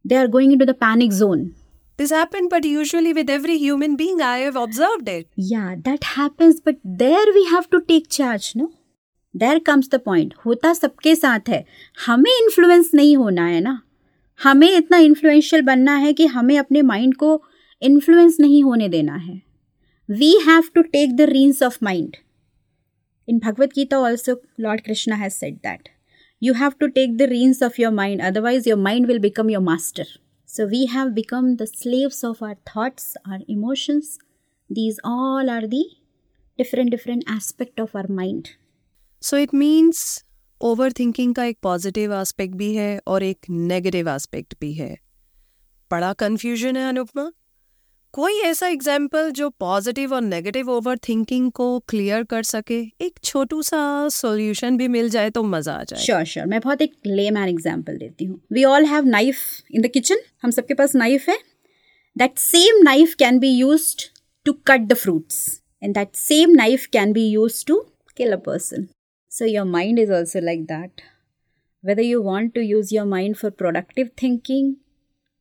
They 0.05 0.17
are 0.17 0.29
going 0.29 0.53
into 0.53 0.67
the 0.67 0.75
panic 0.75 1.13
zone 1.13 1.55
this 1.97 2.11
happened, 2.11 2.51
but 2.51 2.65
usually 2.65 3.13
with 3.13 3.31
every 3.31 3.57
human 3.57 3.95
being, 3.95 4.21
I 4.21 4.39
have 4.39 4.57
observed 4.57 5.09
it. 5.09 5.29
Yeah, 5.37 5.77
that 5.85 6.03
happens, 6.03 6.61
but 6.61 6.79
there 6.83 7.27
we 7.33 7.45
have 7.47 7.71
to 7.71 7.81
take 7.81 8.11
charge, 8.11 8.57
no? 8.57 8.73
There 9.35 9.61
comes 9.61 9.89
the 9.89 10.01
point. 10.01 10.35
होता 10.47 10.73
सबके 10.75 11.15
साथ 11.17 11.49
है 11.49 11.65
हमें 12.07 12.31
influence 12.31 12.91
नहीं 12.95 13.17
होना 13.17 13.47
है 13.47 13.61
ना 13.61 13.81
हमें 14.43 14.71
इतना 14.77 14.99
इन्फ्लुएंशियल 15.07 15.63
बनना 15.63 15.95
है 15.97 16.13
कि 16.13 16.27
हमें 16.35 16.57
अपने 16.59 16.83
माइंड 16.83 17.15
को 17.23 17.31
इन्फ्लुएंस 17.83 18.37
नहीं 18.41 18.63
होने 18.65 18.89
देना 18.89 19.17
है 19.17 19.41
we 20.09 20.33
have 20.47 20.69
to 20.75 20.83
take 20.83 21.17
the 21.17 21.29
reins 21.31 21.63
of 21.63 21.79
mind 21.83 22.17
In 23.30 23.40
Bhagavad 23.44 23.74
Gita 23.76 24.00
also 24.00 24.42
lord 24.60 24.82
Krishna 24.86 25.16
has 25.24 25.34
said 25.34 25.58
that 25.68 25.90
you 26.42 26.54
have 26.58 26.76
to 26.82 26.88
take 26.96 27.16
the 27.20 27.26
reins 27.30 27.58
of 27.68 27.78
your 27.82 27.90
mind 27.96 28.22
otherwise 28.26 28.68
your 28.70 28.78
mind 28.84 29.10
will 29.12 29.18
become 29.24 29.50
your 29.54 29.62
master 29.64 30.06
so 30.50 30.66
we 30.66 30.88
have 30.88 31.14
become 31.14 31.58
the 31.58 31.68
slaves 31.68 32.24
of 32.24 32.42
our 32.42 32.56
thoughts, 32.66 33.16
our 33.30 33.40
emotions. 33.48 34.18
These 34.70 35.00
all 35.04 35.48
are 35.48 35.68
the 35.68 35.84
different 36.60 36.90
different 36.90 37.24
aspect 37.28 37.80
of 37.80 37.96
our 37.96 38.08
mind. 38.08 38.50
So 39.24 39.38
it 39.38 39.54
means 39.54 40.02
overthinking 40.62 41.36
का 41.36 41.44
एक 41.46 41.58
positive 41.64 42.14
aspect 42.14 42.56
भी 42.56 42.74
है 42.76 43.00
और 43.08 43.24
एक 43.24 43.46
negative 43.50 44.10
aspect 44.10 44.56
भी 44.62 44.72
है 44.74 44.90
बड़ा 45.92 46.12
confusion 46.24 46.78
है 46.78 46.88
अनुपमा 46.90 47.30
कोई 48.14 48.40
ऐसा 48.42 48.68
एग्ज़ाम्पल 48.68 49.30
जो 49.32 49.50
पॉजिटिव 49.60 50.14
और 50.14 50.22
नेगेटिव 50.22 50.70
ओवर 50.72 50.98
थिंकिंग 51.08 51.52
को 51.52 51.68
क्लियर 51.90 52.24
कर 52.32 52.44
सके? 52.44 52.80
एक 53.06 53.20
छोटू 53.24 53.62
सा 53.62 53.82
सॉल्यूशन 54.10 54.78
भी 54.78 54.88
मिल 54.88 55.10
जाए 55.10 55.30
तो 55.30 55.44
मज़ा 55.44 55.74
आ 55.74 55.84
जाए 55.84 56.00
श्योर 56.00 56.24
श्योर 56.32 56.48
मैं 56.48 56.60
बहुत 56.62 56.82
एक 56.82 56.94
ले 57.06 57.30
मैन 57.32 57.50
एग्ज़ाम्पल 57.50 57.98
देती 57.98 58.26
हूँ। 58.26 58.40
We 58.54 58.64
all 58.64 58.86
have 58.86 59.06
knife 59.06 59.38
in 59.72 59.82
the 59.82 59.92
kitchen 59.94 60.22
हम 60.44 60.52
सबके 60.52 60.74
पास 60.74 60.96
नाइफ 60.96 61.30
है। 61.30 61.38
That 62.16 62.38
same 62.38 62.82
knife 62.84 63.14
can 63.20 63.40
be 63.40 63.50
use 63.50 63.94
to 64.46 64.54
cut 64.68 64.88
the 64.88 64.94
fruits 64.94 65.62
and 65.84 65.94
that 65.96 66.16
same 66.16 66.56
knife 66.56 66.86
can 66.94 67.14
be 67.14 67.30
use 67.30 67.64
to 67.68 67.82
kill 68.20 68.34
a 68.36 68.38
person. 68.46 68.82
So, 69.32 69.46
your 69.50 69.64
mind 69.66 70.00
is 70.00 70.10
also 70.16 70.40
like 70.46 70.64
that. 70.70 71.02
Whether 71.84 72.06
you 72.06 72.18
want 72.24 72.54
to 72.56 72.64
use 72.70 72.90
your 72.96 73.06
mind 73.12 73.38
for 73.42 73.52
productive 73.62 74.10
thinking 74.22 74.66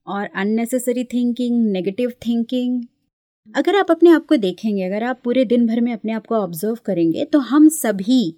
और 0.08 0.28
unnecessary 0.34 1.04
thinking 1.04 1.64
negative 1.72 2.12
thinking 2.26 2.82
अगर 3.54 3.76
आप 3.76 3.90
अपने 3.90 4.10
आप 4.10 4.26
को 4.28 4.36
देखेंगे, 4.36 4.82
अगर 4.82 5.04
आप 5.04 5.20
पूरे 5.24 5.44
दिन 5.44 5.66
भर 5.66 5.80
में 5.80 5.92
अपने 5.92 6.12
आप 6.12 6.26
को 6.26 6.34
ऑब्ज़र्व 6.36 6.78
करेंगे 6.84 7.24
तो 7.24 7.38
हम 7.40 7.68
सभी 7.70 8.34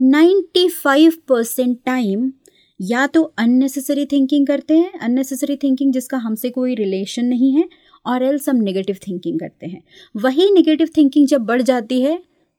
95 0.00 1.14
परसेंट 1.28 1.78
टाइम 1.86 2.32
या 2.80 3.06
तो 3.06 3.22
अननेसेसरी 3.38 4.04
थिंकिंग 4.06 4.46
करते 4.46 4.74
हैं 4.74 4.98
अननेसेसरी 5.00 5.56
थिंकिंग 5.56 5.92
जिसका 5.92 6.18
हमसे 6.18 6.50
कोई 6.50 6.74
रिलेशन 6.74 7.24
नहीं 7.26 7.52
है, 7.52 7.68
और 8.06 8.22
एल्स 8.22 8.48
हम 8.48 8.56
नेगेटिव 8.58 8.96
थिंकिंग 9.06 9.38
करते 9.40 9.66
हैं। 9.66 9.82
वही 10.14 10.50
नेगेटिव 10.52 10.88
थिंकिंग 10.96 11.26
जब 11.28 11.44
बढ़ 11.46 11.62
जाती 11.62 12.00
है 12.02 12.18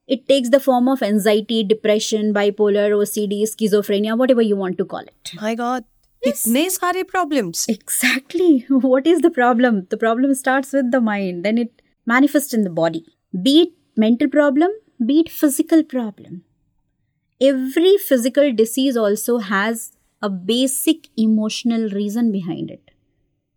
it 0.09 0.23
takes 0.27 0.49
the 0.49 0.57
form 0.59 0.89
of 0.89 1.03
anxiety 1.03 1.63
depression 1.63 2.31
bipolar 2.33 2.93
OCD 2.93 3.45
schizophrenia 3.47 4.15
whatever 4.31 4.43
you 4.43 4.55
want 4.57 4.77
to 4.77 4.85
call 4.85 5.03
it 5.03 5.35
my 5.41 5.55
god 5.55 5.83
yes. 6.25 6.45
itne 6.45 6.69
sare 6.77 7.03
problems. 7.15 7.65
Exactly. 7.69 8.65
What 8.89 9.07
is 9.07 9.21
the 9.21 9.31
problem? 9.31 9.87
The 9.89 9.97
problem 10.05 10.33
starts 10.43 10.73
with 10.73 10.91
the 10.91 11.01
mind 11.01 11.45
then 11.45 11.57
it 11.57 11.81
manifests 12.05 12.53
in 12.53 12.63
the 12.63 12.75
body. 12.83 13.05
Be 13.47 13.61
it 13.63 13.73
mental 13.95 14.27
problem 14.27 14.71
be 15.05 15.19
it 15.19 15.29
physical 15.29 15.83
problem. 15.83 16.43
Every 17.41 17.97
physical 17.97 18.53
disease 18.53 18.95
also 18.95 19.39
has 19.39 19.91
a 20.21 20.29
basic 20.29 21.07
emotional 21.17 21.89
reason 21.89 22.31
behind 22.31 22.71
it. 22.71 22.91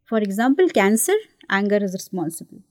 For 0.04 0.18
example 0.18 0.68
cancer 0.68 1.14
anger 1.48 1.76
is 1.76 1.92
responsible. 1.92 2.62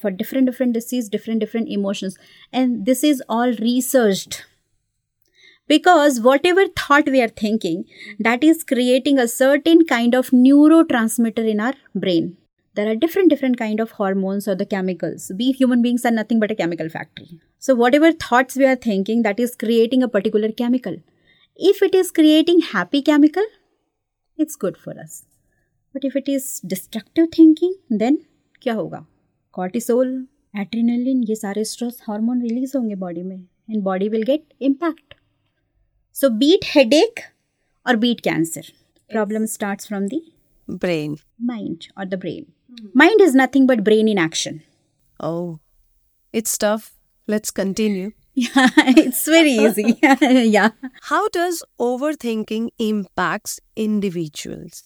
For 0.00 0.10
different 0.10 0.46
different 0.46 0.72
diseases, 0.72 1.10
different 1.10 1.40
different 1.40 1.68
emotions. 1.68 2.16
And 2.52 2.86
this 2.86 3.04
is 3.04 3.22
all 3.28 3.52
researched 3.52 4.44
because 5.67 6.19
whatever 6.19 6.65
thought 6.81 7.07
we 7.15 7.21
are 7.21 7.33
thinking 7.41 7.85
that 8.27 8.43
is 8.43 8.63
creating 8.63 9.19
a 9.19 9.27
certain 9.27 9.85
kind 9.85 10.15
of 10.15 10.29
neurotransmitter 10.31 11.47
in 11.53 11.59
our 11.59 11.75
brain 11.95 12.37
there 12.75 12.89
are 12.89 12.95
different 12.95 13.29
different 13.29 13.57
kind 13.57 13.79
of 13.79 13.91
hormones 13.99 14.47
or 14.47 14.55
the 14.55 14.65
chemicals 14.65 15.31
we 15.37 15.51
human 15.51 15.81
beings 15.81 16.05
are 16.05 16.15
nothing 16.17 16.39
but 16.39 16.51
a 16.51 16.55
chemical 16.55 16.89
factory 16.97 17.39
so 17.67 17.75
whatever 17.75 18.11
thoughts 18.25 18.55
we 18.55 18.65
are 18.65 18.81
thinking 18.87 19.23
that 19.23 19.39
is 19.39 19.55
creating 19.55 20.03
a 20.03 20.11
particular 20.17 20.51
chemical 20.63 20.97
if 21.71 21.81
it 21.89 21.95
is 22.01 22.11
creating 22.19 22.61
happy 22.71 23.01
chemical 23.01 23.49
it's 24.37 24.55
good 24.55 24.77
for 24.77 24.97
us 25.05 25.25
but 25.93 26.05
if 26.09 26.15
it 26.15 26.29
is 26.37 26.49
destructive 26.75 27.29
thinking 27.37 27.77
then 28.03 28.19
क्या 28.63 28.73
होगा 28.73 29.05
cortisol 29.57 30.09
adrenaline 30.63 31.23
ये 31.29 31.35
सारे 31.35 31.63
stress 31.71 32.01
hormone 32.07 32.41
release 32.47 32.75
होंगे 32.75 32.95
body 33.05 33.23
में 33.29 33.39
and 33.69 33.83
body 33.83 34.09
will 34.15 34.25
get 34.31 34.53
impact 34.69 35.12
so, 36.14 36.30
beat 36.30 36.62
headache 36.62 37.24
or 37.84 37.96
beat 37.96 38.22
cancer. 38.22 38.62
Problem 39.10 39.48
starts 39.48 39.84
from 39.84 40.06
the 40.06 40.22
brain, 40.68 41.16
mind, 41.40 41.88
or 41.96 42.06
the 42.06 42.16
brain. 42.16 42.52
Mind 42.94 43.20
is 43.20 43.34
nothing 43.34 43.66
but 43.66 43.82
brain 43.82 44.06
in 44.06 44.16
action. 44.16 44.62
Oh, 45.18 45.58
it's 46.32 46.56
tough. 46.56 46.92
Let's 47.26 47.50
continue. 47.50 48.12
Yeah, 48.34 48.68
it's 49.02 49.24
very 49.24 49.50
easy. 49.50 49.98
yeah. 50.48 50.70
How 51.02 51.26
does 51.30 51.64
overthinking 51.80 52.68
impacts 52.78 53.58
individuals? 53.74 54.84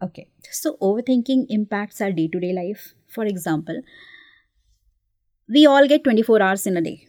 Okay. 0.00 0.28
So 0.52 0.76
overthinking 0.80 1.46
impacts 1.48 2.00
our 2.00 2.12
day-to-day 2.12 2.52
life. 2.52 2.94
For 3.08 3.24
example, 3.24 3.82
we 5.48 5.66
all 5.66 5.88
get 5.88 6.04
24 6.04 6.40
hours 6.40 6.68
in 6.68 6.76
a 6.76 6.80
day 6.80 7.08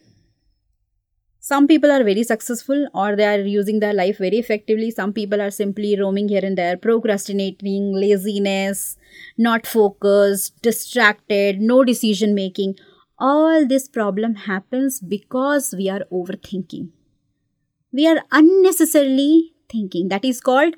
some 1.48 1.66
people 1.66 1.92
are 1.96 2.04
very 2.04 2.24
successful 2.24 2.90
or 2.94 3.16
they 3.16 3.26
are 3.26 3.40
using 3.40 3.80
their 3.80 3.94
life 3.94 4.18
very 4.18 4.38
effectively. 4.38 4.92
Some 4.92 5.14
people 5.14 5.42
are 5.42 5.50
simply 5.50 5.98
roaming 5.98 6.28
here 6.28 6.44
and 6.44 6.58
there 6.58 6.76
procrastinating 6.76 7.94
laziness 7.96 8.98
not 9.38 9.66
focused 9.66 10.62
distracted 10.62 11.62
no 11.62 11.86
decision 11.86 12.36
making. 12.36 12.76
All 13.18 13.66
this 13.66 13.88
problem 13.88 14.36
happens 14.48 15.00
because 15.00 15.74
we 15.78 15.90
are 15.90 16.02
overthinking. 16.12 16.90
We 17.94 18.08
are 18.08 18.18
unnecessarily 18.30 19.54
thinking. 19.72 20.10
That 20.10 20.26
is 20.26 20.42
called 20.42 20.76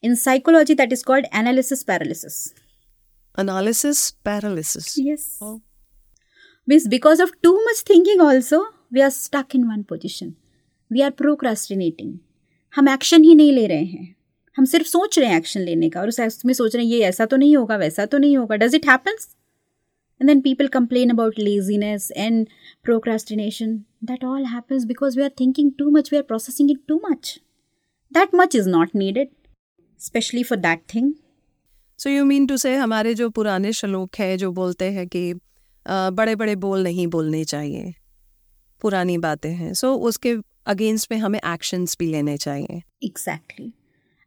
in 0.00 0.14
psychology 0.14 0.74
that 0.74 0.92
is 0.92 1.02
called 1.02 1.24
analysis 1.32 1.82
paralysis. 1.82 2.54
Analysis 3.34 4.12
paralysis. 4.22 4.96
Yes. 4.96 5.38
Oh. 5.42 5.60
means 6.68 6.86
because 6.86 7.18
of 7.18 7.36
too 7.42 7.58
much 7.64 7.78
thinking 7.92 8.20
also 8.20 8.64
we 8.94 9.00
are 9.00 9.10
stuck 9.10 9.54
in 9.54 9.64
one 9.64 9.82
position 9.82 10.32
we 10.90 11.00
are 11.00 11.10
procrastinating 11.12 12.16
हम 12.74 12.88
action 12.88 13.24
ही 13.24 13.34
नहीं 13.34 13.52
ले 13.52 13.66
रहे 13.66 13.84
हैं। 13.84 14.14
हम 14.56 14.64
सिर्फ़ 14.66 14.86
सोच 14.88 15.18
रहे 15.18 15.28
हैं 15.28 15.36
एक्शन 15.38 15.60
लेने 15.60 15.88
का 15.90 16.00
और 16.00 16.08
उस 16.08 16.44
में 16.46 16.52
सोच 16.54 16.74
रहे 16.74 16.84
हैं, 16.84 16.92
ये 16.92 17.00
ऐसा 17.04 17.26
तो 17.26 17.36
नहीं 17.36 17.56
होगा, 17.56 17.76
वैसा 17.76 18.06
तो 18.06 18.18
नहीं 18.18 18.36
होगा. 18.36 18.56
Does 18.56 18.74
it 18.74 18.86
happens 18.88 19.28
and 20.20 20.28
then 20.28 20.40
people 20.40 20.68
complain 20.68 21.10
about 21.10 21.38
laziness 21.38 22.10
and 22.16 22.46
procrastination 22.84 23.76
that 24.04 24.24
all 24.24 24.44
happens 24.46 24.84
because 24.84 25.18
we 25.18 25.24
are 25.24 25.30
thinking 25.40 25.72
too 25.78 25.90
much 25.90 26.12
we 26.12 26.18
are 26.18 26.22
processing 26.24 26.70
it 26.70 26.80
too 26.88 27.00
much 27.04 27.38
that 28.12 28.34
much 28.34 28.56
is 28.56 28.68
not 28.68 28.94
needed 28.96 29.28
specially 30.00 30.42
for 30.42 30.58
that 30.60 30.82
thing 30.94 31.12
so 31.98 32.10
you 32.10 32.24
mean 32.24 32.46
to 32.46 32.56
say 32.56 32.74
हमारे 32.76 33.14
जो 33.14 33.28
पुराने 33.30 33.72
श्लोक 33.72 34.16
है, 34.18 34.36
जो 34.36 34.52
बोलते 34.52 34.90
हैं 34.92 35.06
कि 35.08 35.34
बड़े 35.86 36.34
बड़े 36.36 36.56
बोल 36.56 36.82
नहीं 36.82 37.06
बोलने 37.08 37.44
चाहिए। 37.46 37.94
पुरानी 38.84 39.18
बातें 39.18 39.52
हैं। 39.52 39.72
सो 39.74 39.94
so, 39.94 40.00
उसके 40.00 40.36
अगेंस्ट 40.66 41.12
में 41.12 41.18
हमें 41.18 41.38
एक्शंस 41.46 41.96
भी 41.98 42.06
लेने 42.06 42.36
चाहिए। 42.36 42.82
Exactly 43.02 43.72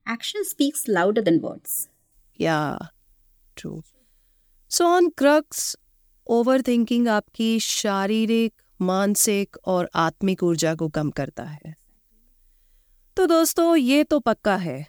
action 0.05 0.43
speaks 0.43 0.85
louder 0.89 1.21
than 1.21 1.39
words 1.39 1.89
या 2.39 2.57
true 3.57 3.81
so 4.71 4.85
on 4.85 5.09
crux 5.09 5.75
over 6.27 6.61
thinking 6.61 7.07
आपकी 7.07 7.59
शारीरिक 7.59 8.61
मानसिक 8.81 9.57
और 9.65 9.89
आत्मिक 9.95 10.43
ऊर्जा 10.43 10.75
को 10.75 10.89
कम 10.89 11.09
करता 11.09 11.43
है। 11.43 11.75
तो 13.17 13.25
दोस्तों 13.25 13.75
ये 13.75 14.03
तो 14.03 14.19
पक्का 14.19 14.55
है। 14.55 14.85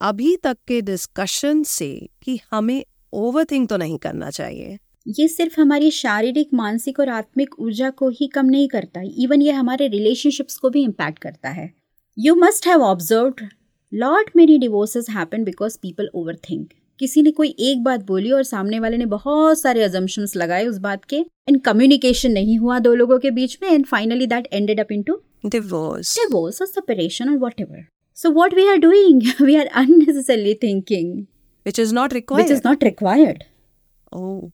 अभी 0.00 0.36
तक 0.36 0.58
के 0.68 0.80
डिस्कशन 0.80 1.62
से 1.62 1.90
कि 2.22 2.40
हमें 2.50 2.84
ओवरथिंक 3.12 3.68
तो 3.70 3.76
नहीं 3.76 3.98
करना 3.98 4.30
चाहिए। 4.30 4.78
ये 5.06 5.26
सिर्फ़ 5.28 5.60
हमारी 5.60 5.90
शारीरिक 5.90 6.48
मानसिक 6.54 6.98
और 7.00 7.08
आत्मिक 7.08 7.58
ऊर्जा 7.60 7.88
को 7.90 8.08
ही 8.10 8.26
कम 8.26 8.46
नहीं 8.46 8.68
करता 8.68 9.00
इवन 9.22 9.42
ये 9.42 9.52
हमारे 9.52 9.86
रिलेशनशिप्स 9.88 10.56
को 10.56 10.70
भी 10.70 10.82
इम्पैक्ट 10.82 11.18
करता 11.18 11.50
है 11.50 11.72
you 12.16 12.34
must 12.34 12.66
have 12.66 12.82
observe 12.82 13.46
lot 13.92 14.30
many 14.36 14.58
divorces 14.58 15.06
happen 15.10 15.44
because 15.44 15.78
people 15.82 16.10
over 16.14 16.36
think 16.50 16.68
किसी 17.00 17.22
ने 17.22 17.30
कोई 17.30 17.54
एक 17.60 17.82
बात 17.84 18.04
बोली 18.06 18.30
और 18.32 18.42
सामने 18.44 18.78
वाले 18.80 18.96
ने 18.96 19.06
बहुत 19.06 19.60
सारे 19.60 19.82
अजम्पन्स 19.82 20.36
लगाए 20.36 20.66
उस 20.66 20.78
बात 20.80 21.04
के 21.04 21.16
एंड 21.48 21.60
कम्युनिकेशन 21.60 22.32
नहीं 22.32 22.58
हुआ 22.58 22.78
दो 22.78 22.94
लोगों 22.94 23.18
के 23.18 23.30
बीच 23.30 23.58
में 23.62 23.70
and 23.70 23.86
finally 23.86 24.26
that 24.26 24.48
ended 24.52 24.80
up 24.80 24.92
into 24.92 25.20
divorce 25.46 26.16
divorce 26.18 26.62
और 26.62 26.68
सेपरेशन 26.68 27.28
और 27.28 27.38
whatever 27.38 27.84
So 28.16 28.30
what 28.30 28.54
we 28.54 28.68
are 28.68 28.78
doing, 28.78 29.22
we 29.40 29.54
are 29.58 29.68
unnecessarily 29.74 30.54
thinking. 30.54 31.28
Which 31.66 31.78
is 31.78 31.92
not 31.92 32.12
required. 32.12 32.42
Which 32.42 32.52
is 32.52 32.62
not 32.62 32.82
required. 32.82 33.46
Oh. 34.12 34.52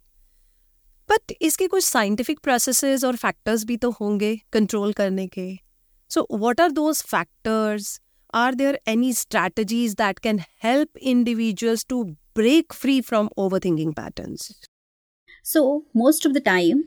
But 1.10 1.32
इसके 1.42 1.66
कुछ 1.66 1.84
scientific 1.84 2.40
processes 2.48 3.04
और 3.04 3.16
factors 3.16 3.64
भी 3.64 3.76
तो 3.76 3.90
होंगे 3.90 4.40
control 4.56 4.94
करने 4.94 5.26
के. 5.26 5.58
So 6.10 6.26
what 6.42 6.60
are 6.60 6.70
those 6.72 7.02
factors? 7.14 8.00
Are 8.34 8.54
there 8.54 8.76
any 8.88 9.12
strategies 9.12 9.94
that 9.94 10.20
can 10.20 10.40
help 10.64 10.98
individuals 11.12 11.84
to 11.84 12.16
break 12.34 12.74
free 12.74 13.00
from 13.00 13.30
overthinking 13.38 13.94
patterns? 13.96 14.52
So 15.44 15.84
most 15.96 16.26
of 16.26 16.34
the 16.34 16.40
time, 16.40 16.84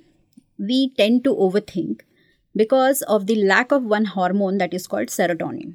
we 0.59 0.93
tend 0.99 1.23
to 1.23 1.33
overthink 1.47 2.01
because 2.55 3.01
of 3.01 3.25
the 3.25 3.35
lack 3.45 3.71
of 3.71 3.83
one 3.83 4.05
hormone 4.05 4.57
that 4.57 4.73
is 4.73 4.87
called 4.87 5.09
serotonin. 5.09 5.73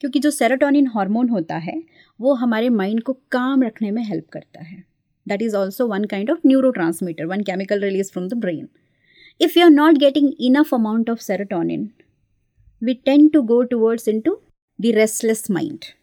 क्योंकि 0.00 0.18
जो 0.18 0.30
serotonin 0.30 0.86
hormone 0.86 1.28
होता 1.28 1.56
है 1.56 1.82
वो 2.20 2.34
हमारे 2.34 2.68
mind 2.68 3.02
को 3.02 3.12
काम 3.32 3.62
रखने 3.62 3.90
में 3.90 4.02
हेल्प 4.04 4.28
करता 4.32 4.62
है 4.62 4.93
That 5.26 5.42
is 5.42 5.54
also 5.54 5.86
one 5.86 6.06
kind 6.06 6.28
of 6.28 6.42
neurotransmitter, 6.42 7.26
one 7.26 7.44
chemical 7.44 7.78
release 7.78 8.10
from 8.10 8.28
the 8.28 8.36
brain. 8.36 8.68
If 9.38 9.54
we 9.54 9.62
are 9.62 9.70
not 9.70 9.98
getting 9.98 10.34
enough 10.38 10.72
amount 10.72 11.08
of 11.08 11.18
serotonin, 11.18 11.92
we 12.80 12.96
tend 12.96 13.32
to 13.32 13.42
go 13.42 13.64
towards 13.64 14.06
into 14.06 14.40
the 14.78 14.94
restless 14.94 15.48
mind. 15.48 15.94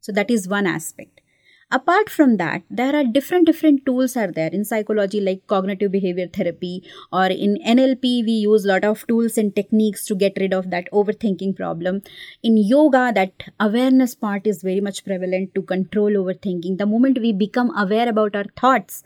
So 0.00 0.12
that 0.12 0.30
is 0.30 0.48
one 0.48 0.66
aspect 0.66 1.20
apart 1.70 2.08
from 2.08 2.38
that 2.38 2.62
there 2.70 2.96
are 2.96 3.04
different 3.04 3.46
different 3.46 3.84
tools 3.84 4.16
are 4.16 4.32
there 4.32 4.48
in 4.58 4.64
psychology 4.64 5.20
like 5.20 5.46
cognitive 5.46 5.92
behavior 5.92 6.26
therapy 6.26 6.82
or 7.12 7.26
in 7.26 7.58
nlp 7.72 8.02
we 8.02 8.36
use 8.44 8.64
a 8.64 8.68
lot 8.68 8.84
of 8.84 9.06
tools 9.06 9.36
and 9.36 9.54
techniques 9.54 10.06
to 10.06 10.14
get 10.14 10.38
rid 10.38 10.54
of 10.54 10.70
that 10.70 10.88
overthinking 10.92 11.54
problem. 11.54 12.00
In 12.42 12.56
yoga 12.56 13.12
that 13.14 13.32
awareness 13.60 14.14
part 14.14 14.46
is 14.46 14.62
very 14.62 14.80
much 14.80 15.04
prevalent 15.04 15.54
to 15.54 15.62
control 15.62 16.10
overthinking. 16.10 16.78
The 16.78 16.86
moment 16.86 17.18
we 17.20 17.32
become 17.32 17.76
aware 17.76 18.08
about 18.08 18.34
our 18.34 18.46
thoughts 18.56 19.02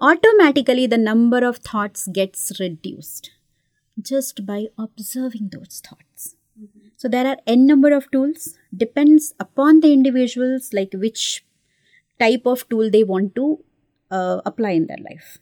automatically 0.00 0.86
the 0.86 0.98
number 0.98 1.42
of 1.46 1.58
thoughts 1.58 2.08
gets 2.08 2.52
reduced 2.60 3.30
just 4.00 4.44
by 4.44 4.66
observing 4.78 5.50
those 5.52 5.80
thoughts. 5.86 6.34
Mm-hmm. 6.60 6.88
So 6.96 7.08
there 7.08 7.26
are 7.26 7.38
n 7.46 7.66
number 7.66 7.92
of 7.92 8.10
tools 8.10 8.58
depends 8.76 9.32
upon 9.40 9.80
the 9.80 9.92
individuals 9.94 10.74
like 10.74 10.92
which 10.92 11.44
type 12.18 12.46
of 12.46 12.68
tool 12.68 12.90
they 12.90 13.04
want 13.04 13.34
to 13.34 13.58
uh, 14.10 14.40
apply 14.44 14.70
in 14.70 14.86
their 14.86 14.98
life. 14.98 15.38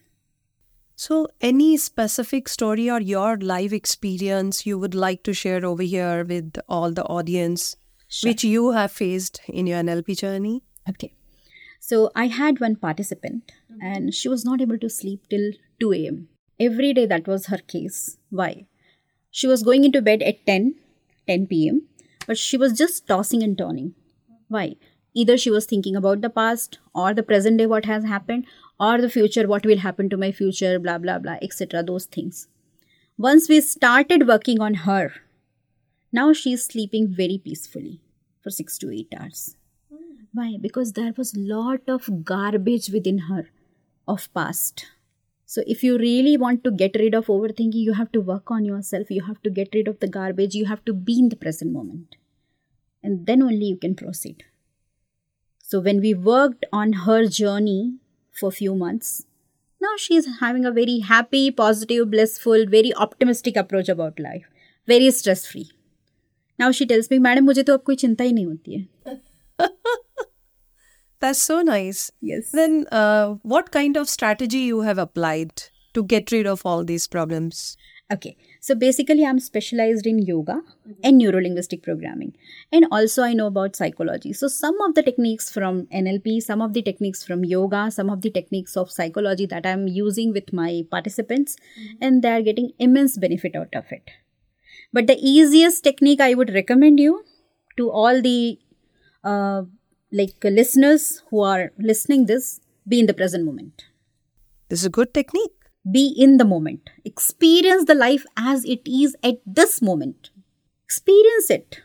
So, 0.95 1.29
any 1.41 1.79
specific 1.79 2.47
story 2.47 2.91
or 2.91 3.01
your 3.01 3.39
life 3.39 3.73
experience 3.73 4.67
you 4.67 4.79
would 4.79 4.95
like 4.95 5.23
to 5.23 5.33
share 5.33 5.65
over 5.65 5.83
here 5.83 6.25
with 6.25 6.59
all 6.69 6.93
the 6.93 7.05
audience, 7.05 7.77
sure. 8.07 8.31
which 8.31 8.45
you 8.45 8.73
have 8.73 8.93
faced 8.93 9.41
in 9.49 9.67
your 9.67 9.79
NLP 9.83 10.19
journey? 10.19 10.63
Okay. 10.87 11.15
So, 11.79 12.11
I 12.15 12.27
had 12.27 12.61
one 12.61 12.77
participant 12.77 13.51
mm-hmm. 13.73 13.81
and 13.81 14.15
she 14.15 14.29
was 14.29 14.45
not 14.45 14.61
able 14.61 14.79
to 14.79 14.91
sleep 14.91 15.23
till 15.31 15.53
2 15.81 15.93
a.m. 15.95 16.29
Every 16.59 16.93
day, 16.93 17.07
that 17.07 17.27
was 17.27 17.47
her 17.47 17.57
case. 17.57 18.19
Why? 18.29 18.67
She 19.31 19.47
was 19.47 19.63
going 19.63 19.85
into 19.85 20.03
bed 20.03 20.21
at 20.21 20.45
10, 20.45 20.75
10 21.27 21.47
p.m., 21.47 21.89
but 22.27 22.37
she 22.37 22.59
was 22.59 22.77
just 22.77 23.07
tossing 23.07 23.43
and 23.43 23.57
turning. 23.57 23.95
Why? 24.49 24.77
Either 25.15 25.37
she 25.37 25.51
was 25.51 25.67
thinking 25.67 25.97
about 25.97 26.21
the 26.21 26.31
past 26.31 26.79
or 26.95 27.13
the 27.15 27.23
present 27.23 27.59
day 27.59 27.67
what 27.67 27.85
has 27.85 28.05
happened 28.05 28.47
or 28.79 28.99
the 29.01 29.11
future 29.11 29.47
what 29.47 29.67
will 29.67 29.79
happen 29.79 30.09
to 30.09 30.17
my 30.17 30.31
future 30.33 30.79
blah 30.79 30.99
blah 30.99 31.19
blah 31.19 31.37
etc 31.43 31.83
those 31.83 32.05
things. 32.07 32.49
Once 33.19 33.49
we 33.49 33.61
started 33.61 34.27
working 34.27 34.61
on 34.61 34.75
her 34.87 35.13
now 36.13 36.33
she 36.33 36.53
is 36.53 36.65
sleeping 36.65 37.09
very 37.09 37.39
peacefully 37.39 38.01
for 38.41 38.51
6 38.51 38.79
to 38.79 38.91
8 38.91 39.15
hours. 39.19 39.57
Why? 40.33 40.57
Because 40.61 40.93
there 40.93 41.13
was 41.17 41.37
lot 41.37 41.81
of 41.89 42.25
garbage 42.25 42.89
within 42.91 43.19
her 43.31 43.49
of 44.07 44.33
past. 44.33 44.87
So 45.45 45.63
if 45.67 45.83
you 45.83 45.99
really 45.99 46.37
want 46.37 46.63
to 46.65 46.71
get 46.71 46.95
rid 46.97 47.15
of 47.15 47.27
overthinking 47.27 47.85
you 47.87 47.95
have 47.95 48.13
to 48.13 48.21
work 48.21 48.51
on 48.51 48.65
yourself. 48.65 49.11
You 49.11 49.25
have 49.25 49.43
to 49.43 49.51
get 49.51 49.75
rid 49.75 49.89
of 49.89 49.99
the 49.99 50.07
garbage. 50.07 50.55
You 50.55 50.67
have 50.67 50.85
to 50.85 50.93
be 50.93 51.19
in 51.19 51.29
the 51.29 51.37
present 51.37 51.73
moment. 51.73 52.17
And 53.03 53.27
then 53.27 53.43
only 53.43 53.67
you 53.67 53.77
can 53.77 53.97
proceed 53.97 54.45
so 55.70 55.80
when 55.80 56.00
we 56.00 56.14
worked 56.14 56.66
on 56.72 56.94
her 57.06 57.26
journey 57.28 57.96
for 58.32 58.50
a 58.50 58.52
few 58.52 58.76
months, 58.76 59.26
now 59.82 59.94
she 59.98 60.16
is 60.16 60.28
having 60.40 60.66
a 60.66 60.72
very 60.72 61.00
happy, 61.00 61.52
positive, 61.52 62.12
blissful, 62.12 62.66
very 62.68 62.94
optimistic 62.96 63.56
approach 63.56 63.90
about 63.90 64.20
life. 64.20 64.46
Very 64.88 65.10
stress 65.12 65.46
free. 65.46 65.72
Now 66.60 66.72
she 66.72 66.86
tells 66.86 67.10
me, 67.12 67.20
Madam, 67.20 67.46
मुझे 67.46 67.64
तो 67.64 67.74
अब 67.74 67.84
कोई 67.86 67.96
चिंता 67.96 68.24
ही 68.24 68.34
नहीं 68.34 68.46
होती 68.46 68.78
है. 68.78 68.88
That's 71.20 71.42
so 71.42 71.62
nice. 71.62 72.12
Yes. 72.22 72.52
Then, 72.52 72.86
uh, 72.92 73.36
what 73.42 73.72
kind 73.72 73.98
of 73.98 74.10
strategy 74.10 74.60
you 74.60 74.82
have 74.82 74.98
applied 74.98 75.64
to 75.94 76.04
get 76.04 76.32
rid 76.32 76.46
of 76.46 76.66
all 76.66 76.84
these 76.84 77.08
problems? 77.08 77.78
Okay, 78.14 78.36
so 78.63 78.75
basically, 78.75 79.25
I'm 79.25 79.41
specialized 79.41 80.07
in 80.07 80.19
yoga 80.19 80.61
mm-hmm. 80.61 80.93
and 81.03 81.21
neurolinguistic 81.21 81.83
programming, 81.83 82.35
and 82.71 82.87
also 82.93 83.23
I 83.23 83.33
know 83.33 83.47
about 83.47 83.75
psychology. 83.75 84.35
So, 84.35 84.49
some 84.49 84.79
of 84.83 84.95
the 84.95 85.03
techniques 85.03 85.51
from 85.51 85.87
NLP, 85.87 86.43
some 86.43 86.61
of 86.61 86.75
the 86.75 86.83
techniques 86.83 87.25
from 87.25 87.43
yoga, 87.43 87.91
some 87.91 88.11
of 88.11 88.21
the 88.21 88.31
techniques 88.31 88.77
of 88.77 88.91
psychology 88.91 89.47
that 89.47 89.65
I'm 89.65 89.89
using 89.89 90.33
with 90.35 90.53
my 90.53 90.83
participants, 90.91 91.57
mm-hmm. 91.79 91.97
and 92.03 92.23
they're 92.23 92.43
getting 92.43 92.73
immense 92.79 93.17
benefit 93.17 93.57
out 93.57 93.75
of 93.75 93.91
it. 93.91 94.11
But 94.93 95.07
the 95.07 95.17
easiest 95.19 95.83
technique 95.83 96.21
I 96.21 96.35
would 96.35 96.53
recommend 96.53 97.01
you 97.01 97.25
to 97.79 97.91
all 97.91 98.21
the 98.21 98.59
uh, 99.25 99.63
like 100.13 100.45
listeners 100.45 101.23
who 101.31 101.41
are 101.41 101.73
listening 101.79 102.27
this 102.27 102.61
be 102.87 103.01
in 103.01 103.07
the 103.07 103.15
present 103.15 103.47
moment. 103.47 103.87
This 104.69 104.81
is 104.81 104.87
a 104.87 104.91
good 104.91 105.15
technique 105.15 105.60
be 105.90 106.08
in 106.08 106.38
the 106.38 106.46
moment. 106.46 106.90
Experience 107.04 107.86
the 107.86 107.96
life 107.96 108.26
as 108.38 108.66
it 108.66 108.82
is 108.86 109.16
at 109.24 109.40
this 109.46 109.82
moment. 109.82 110.30
Experience 110.84 111.50
it 111.50 111.82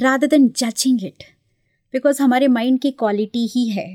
rather 0.00 0.26
than 0.26 0.52
judging 0.52 1.00
it. 1.02 1.24
Because 1.90 2.20
हमारे 2.20 2.48
mind 2.48 2.80
की 2.80 2.90
quality 2.90 3.46
ही 3.54 3.68
है 3.68 3.88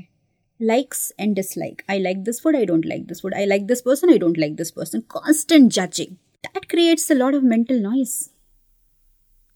likes 0.60 1.12
and 1.18 1.36
dislike. 1.36 1.84
I 1.88 1.98
like 1.98 2.24
this 2.24 2.40
food, 2.40 2.56
I 2.56 2.64
don't 2.64 2.84
like 2.84 3.06
this 3.08 3.20
food. 3.20 3.34
I 3.34 3.44
like 3.44 3.66
this 3.66 3.82
person, 3.82 4.10
I 4.10 4.18
don't 4.18 4.38
like 4.38 4.56
this 4.56 4.70
person. 4.70 5.04
Constant 5.08 5.72
judging. 5.72 6.18
That 6.42 6.68
creates 6.68 7.10
a 7.10 7.14
lot 7.14 7.34
of 7.34 7.42
mental 7.42 7.80
noise. 7.80 8.30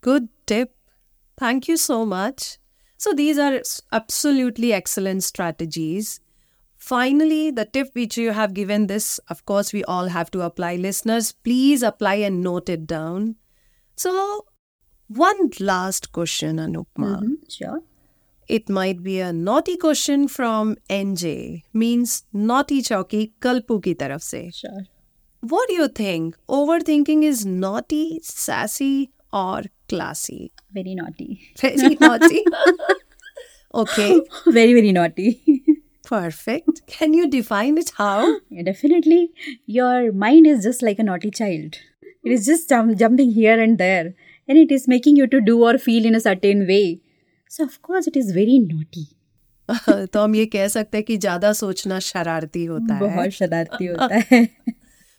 Good 0.00 0.28
tip. 0.46 0.74
Thank 1.36 1.68
you 1.68 1.76
so 1.76 2.04
much. 2.04 2.58
So, 2.96 3.12
these 3.12 3.38
are 3.38 3.62
absolutely 3.92 4.72
excellent 4.72 5.22
strategies 5.22 6.20
Finally, 6.83 7.49
the 7.57 7.63
tip 7.75 7.89
which 7.97 8.17
you 8.17 8.31
have 8.37 8.53
given 8.53 8.87
this, 8.87 9.19
of 9.33 9.45
course, 9.45 9.71
we 9.75 9.83
all 9.85 10.07
have 10.13 10.29
to 10.31 10.41
apply. 10.45 10.75
Listeners, 10.85 11.31
please 11.49 11.81
apply 11.89 12.15
and 12.29 12.41
note 12.47 12.69
it 12.77 12.87
down. 12.95 13.35
So, 13.95 14.15
One 15.15 15.49
last 15.67 16.05
question, 16.17 16.59
Anupma. 16.61 17.07
Mhm, 17.15 17.33
Sure. 17.55 17.81
It 18.55 18.69
might 18.77 19.01
be 19.07 19.15
a 19.25 19.31
naughty 19.49 19.75
question 19.83 20.23
from 20.35 20.71
NJ, 20.99 21.33
means 21.81 22.13
naughty 22.51 22.77
chauki 22.87 23.19
kalpu 23.47 23.77
ki 23.87 23.93
taraf 24.03 24.23
se. 24.29 24.41
Sure. 24.61 24.81
What 25.53 25.67
do 25.73 25.75
you 25.81 25.87
think? 25.99 26.39
Overthinking 26.59 27.23
is 27.31 27.45
naughty, 27.65 28.03
sassy, 28.31 29.11
or 29.43 29.61
classy? 29.93 30.41
Very 30.79 30.95
naughty. 31.03 31.29
Very 31.65 31.95
naughty. 32.07 32.43
okay, 33.83 34.11
very, 34.47 34.73
very 34.81 34.91
naughty. 35.01 35.29
perfect. 36.03 36.81
Can 36.87 37.13
you 37.13 37.29
define 37.29 37.77
it 37.77 37.91
how? 37.97 38.39
Yeah, 38.49 38.63
definitely. 38.63 39.31
Your 39.65 40.11
mind 40.11 40.47
is 40.47 40.63
just 40.63 40.81
like 40.81 40.99
a 40.99 41.03
naughty 41.03 41.31
child. 41.31 41.75
It 42.23 42.31
is 42.31 42.45
just 42.45 42.69
jump, 42.69 42.97
jumping 42.97 43.31
here 43.31 43.59
and 43.61 43.77
there. 43.77 44.13
And 44.47 44.57
it 44.57 44.71
is 44.71 44.87
making 44.87 45.15
you 45.15 45.27
to 45.27 45.41
do 45.41 45.63
or 45.63 45.77
feel 45.77 46.05
in 46.05 46.15
a 46.15 46.19
certain 46.19 46.67
way. 46.67 47.01
So, 47.49 47.63
of 47.63 47.81
course, 47.81 48.07
it 48.07 48.15
is 48.15 48.31
very 48.31 48.59
naughty. 48.59 49.07
तो 50.13 50.21
हम 50.21 50.35
ये 50.35 50.45
कह 50.45 50.67
सकते 50.67 50.97
हैं 50.97 51.05
कि 51.05 51.17
ज़्यादा 51.17 51.51
सोचना 51.53 51.99
शरारती 52.05 52.63
होता 52.65 52.93
है 52.93 52.99
बहुत 53.01 53.29
शरारती 53.31 53.85
होता 53.85 54.21
है 54.31 54.47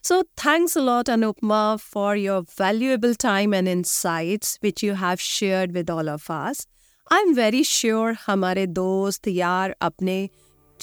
So, 0.09 0.17
thanks 0.37 0.77
a 0.77 0.83
lot, 0.83 1.07
Anupma, 1.07 1.81
for 1.81 2.15
your 2.15 2.43
valuable 2.59 3.15
time 3.15 3.55
and 3.55 3.67
insights 3.67 4.59
which 4.61 4.83
you 4.83 4.97
have 5.03 5.19
shared 5.19 5.73
with 5.73 5.89
all 5.95 6.11
of 6.15 6.29
us. 6.31 6.67
I'm 7.11 7.35
very 7.35 7.63
sure 7.63 8.15
हमारे 8.27 8.67
दोस्त 8.81 9.29
यार 9.29 9.75
अपने 9.89 10.19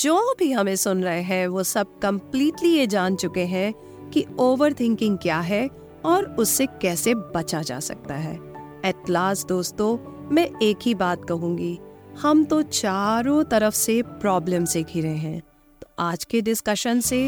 जो 0.02 0.34
भी 0.40 0.52
हमें 0.52 0.76
सुन 0.76 1.04
रहे 1.04 1.22
हैं, 1.22 1.48
वो 1.48 1.64
सब 1.64 1.88
कम्प्लीटली 2.00 2.70
ये 2.70 2.86
जान 2.88 3.16
चुके 3.16 3.44
हैं 3.46 3.74
कि 4.10 4.26
ओवर 4.40 4.74
थिंकिंग 4.74 5.18
क्या 5.18 5.40
है 5.40 5.68
और 6.06 6.26
उससे 6.40 6.66
कैसे 6.82 7.14
बचा 7.16 7.62
जा 7.62 7.80
सकता 7.80 8.14
है। 8.14 8.34
एट 8.86 9.10
लास्ट 9.10 9.48
दोस्तों, 9.48 9.98
मैं 10.32 10.48
एक 10.64 10.78
ही 10.82 10.94
बात 10.96 11.26
कहूँगी, 11.26 11.78
हम 12.22 12.44
तो 12.44 12.62
चारों 12.62 13.44
तरफ़ 13.44 13.74
से 13.74 14.02
प्रॉब्लम 14.02 14.66
से 14.66 14.82
घिरे 14.84 15.08
हैं। 15.08 15.40
तो 15.82 15.88
आज 16.00 16.24
के 16.24 16.42
डिस्कशन 16.42 17.00
से 17.00 17.22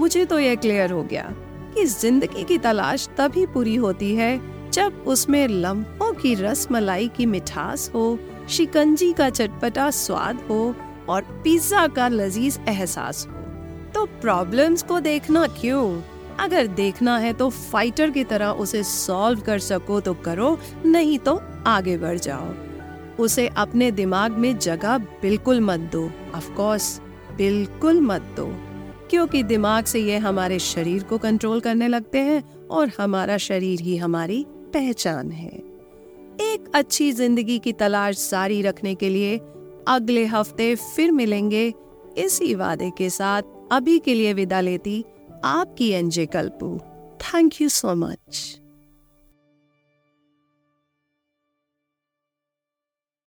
मुझे 0.00 0.24
तो 0.24 0.38
यह 0.38 0.54
क्लियर 0.54 0.90
हो 0.90 1.02
गया 1.02 1.28
कि 1.74 1.84
ज़िंदगी 1.84 2.44
की 2.44 2.58
तलाश 2.58 3.08
तभी 3.18 3.46
पूरी 3.46 3.76
होती 3.76 4.14
है 4.14 4.70
जब 4.70 5.04
उसमें 5.06 5.46
लम्हों 5.48 6.12
की 6.12 6.34
रस 6.34 6.66
मलाई 6.72 7.08
की 7.08 7.26
मिठास 7.26 7.90
हो, 7.94 8.18
शिकंजी 8.48 9.12
का 9.12 9.30
चटपटा 9.30 9.90
स्वाद 9.90 10.46
हो 10.50 10.74
और 11.08 11.22
पिज्जा 11.44 11.86
का 11.86 12.08
लजीज 12.08 12.58
एहसास 12.68 13.26
हो। 13.26 13.32
तो 13.94 14.04
प्रॉब्लम्स 14.20 14.82
को 14.82 15.00
देखना 15.00 15.46
क्यों? 15.60 16.02
अगर 16.40 16.66
देखना 16.66 17.16
है 17.18 17.32
तो 17.32 17.48
फाइटर 17.50 18.10
की 18.10 18.24
तरह 18.24 18.48
उसे 18.48 18.82
सॉल्व 18.82 19.40
कर 19.40 19.58
सको 19.58 20.00
तो 20.00 20.14
करो, 20.14 20.58
नहीं 20.86 21.18
तो 21.18 21.40
आगे 21.66 21.96
बढ़ 21.98 22.18
जाओ। 22.18 22.54
उसे 23.18 23.46
अपने 23.48 23.90
दिमाग 23.90 24.32
में 24.32 24.58
जगह 24.58 24.98
बिल्कुल 24.98 25.60
मत 25.60 25.80
दो। 25.92 26.10
ऑफ़ 26.34 26.50
कोर्स 26.50 27.00
बिल्कुल 27.36 28.00
मत 28.00 28.22
दो। 28.36 28.46
क्योंकि 29.10 29.42
दिमाग 29.42 29.84
से 29.84 30.00
ये 30.00 30.18
हमारे 30.18 30.58
शरीर 30.58 31.02
को 31.02 31.18
कंट्रोल 31.18 31.60
करने 31.60 31.88
लगते 31.88 32.18
हैं 32.18 32.42
और 32.66 32.90
हमारा 33.00 33.36
शरीर 33.38 33.80
ही 33.80 33.96
हमारी 33.96 34.44
पहचान 34.74 35.30
है। 35.30 35.50
एक 36.42 36.70
अच्छी 36.74 37.10
ज़िंदगी 37.12 37.58
की 37.58 37.72
तलाश 37.72 38.30
जारी 38.30 38.62
रखने 38.62 38.94
के 38.94 39.08
लिए 39.08 39.38
अगले 39.88 40.24
हफ़्ते 40.26 40.74
फिर 40.74 41.12
मिलेंगे। 41.12 41.72
इसी 42.18 42.54
वादे 42.54 42.90
के 42.90 43.10
साथ 43.10 43.42
अभी 43.72 43.98
के 43.98 44.14
लिए 44.14 44.32
विदा 44.32 44.60
लेती 44.60 45.04
आपकी 45.44 45.90
RJ 45.90 46.26
Kalpu. 46.26 46.78
Thank 47.22 47.60
you 47.60 47.68
so 47.68 47.94
much. 47.94 48.60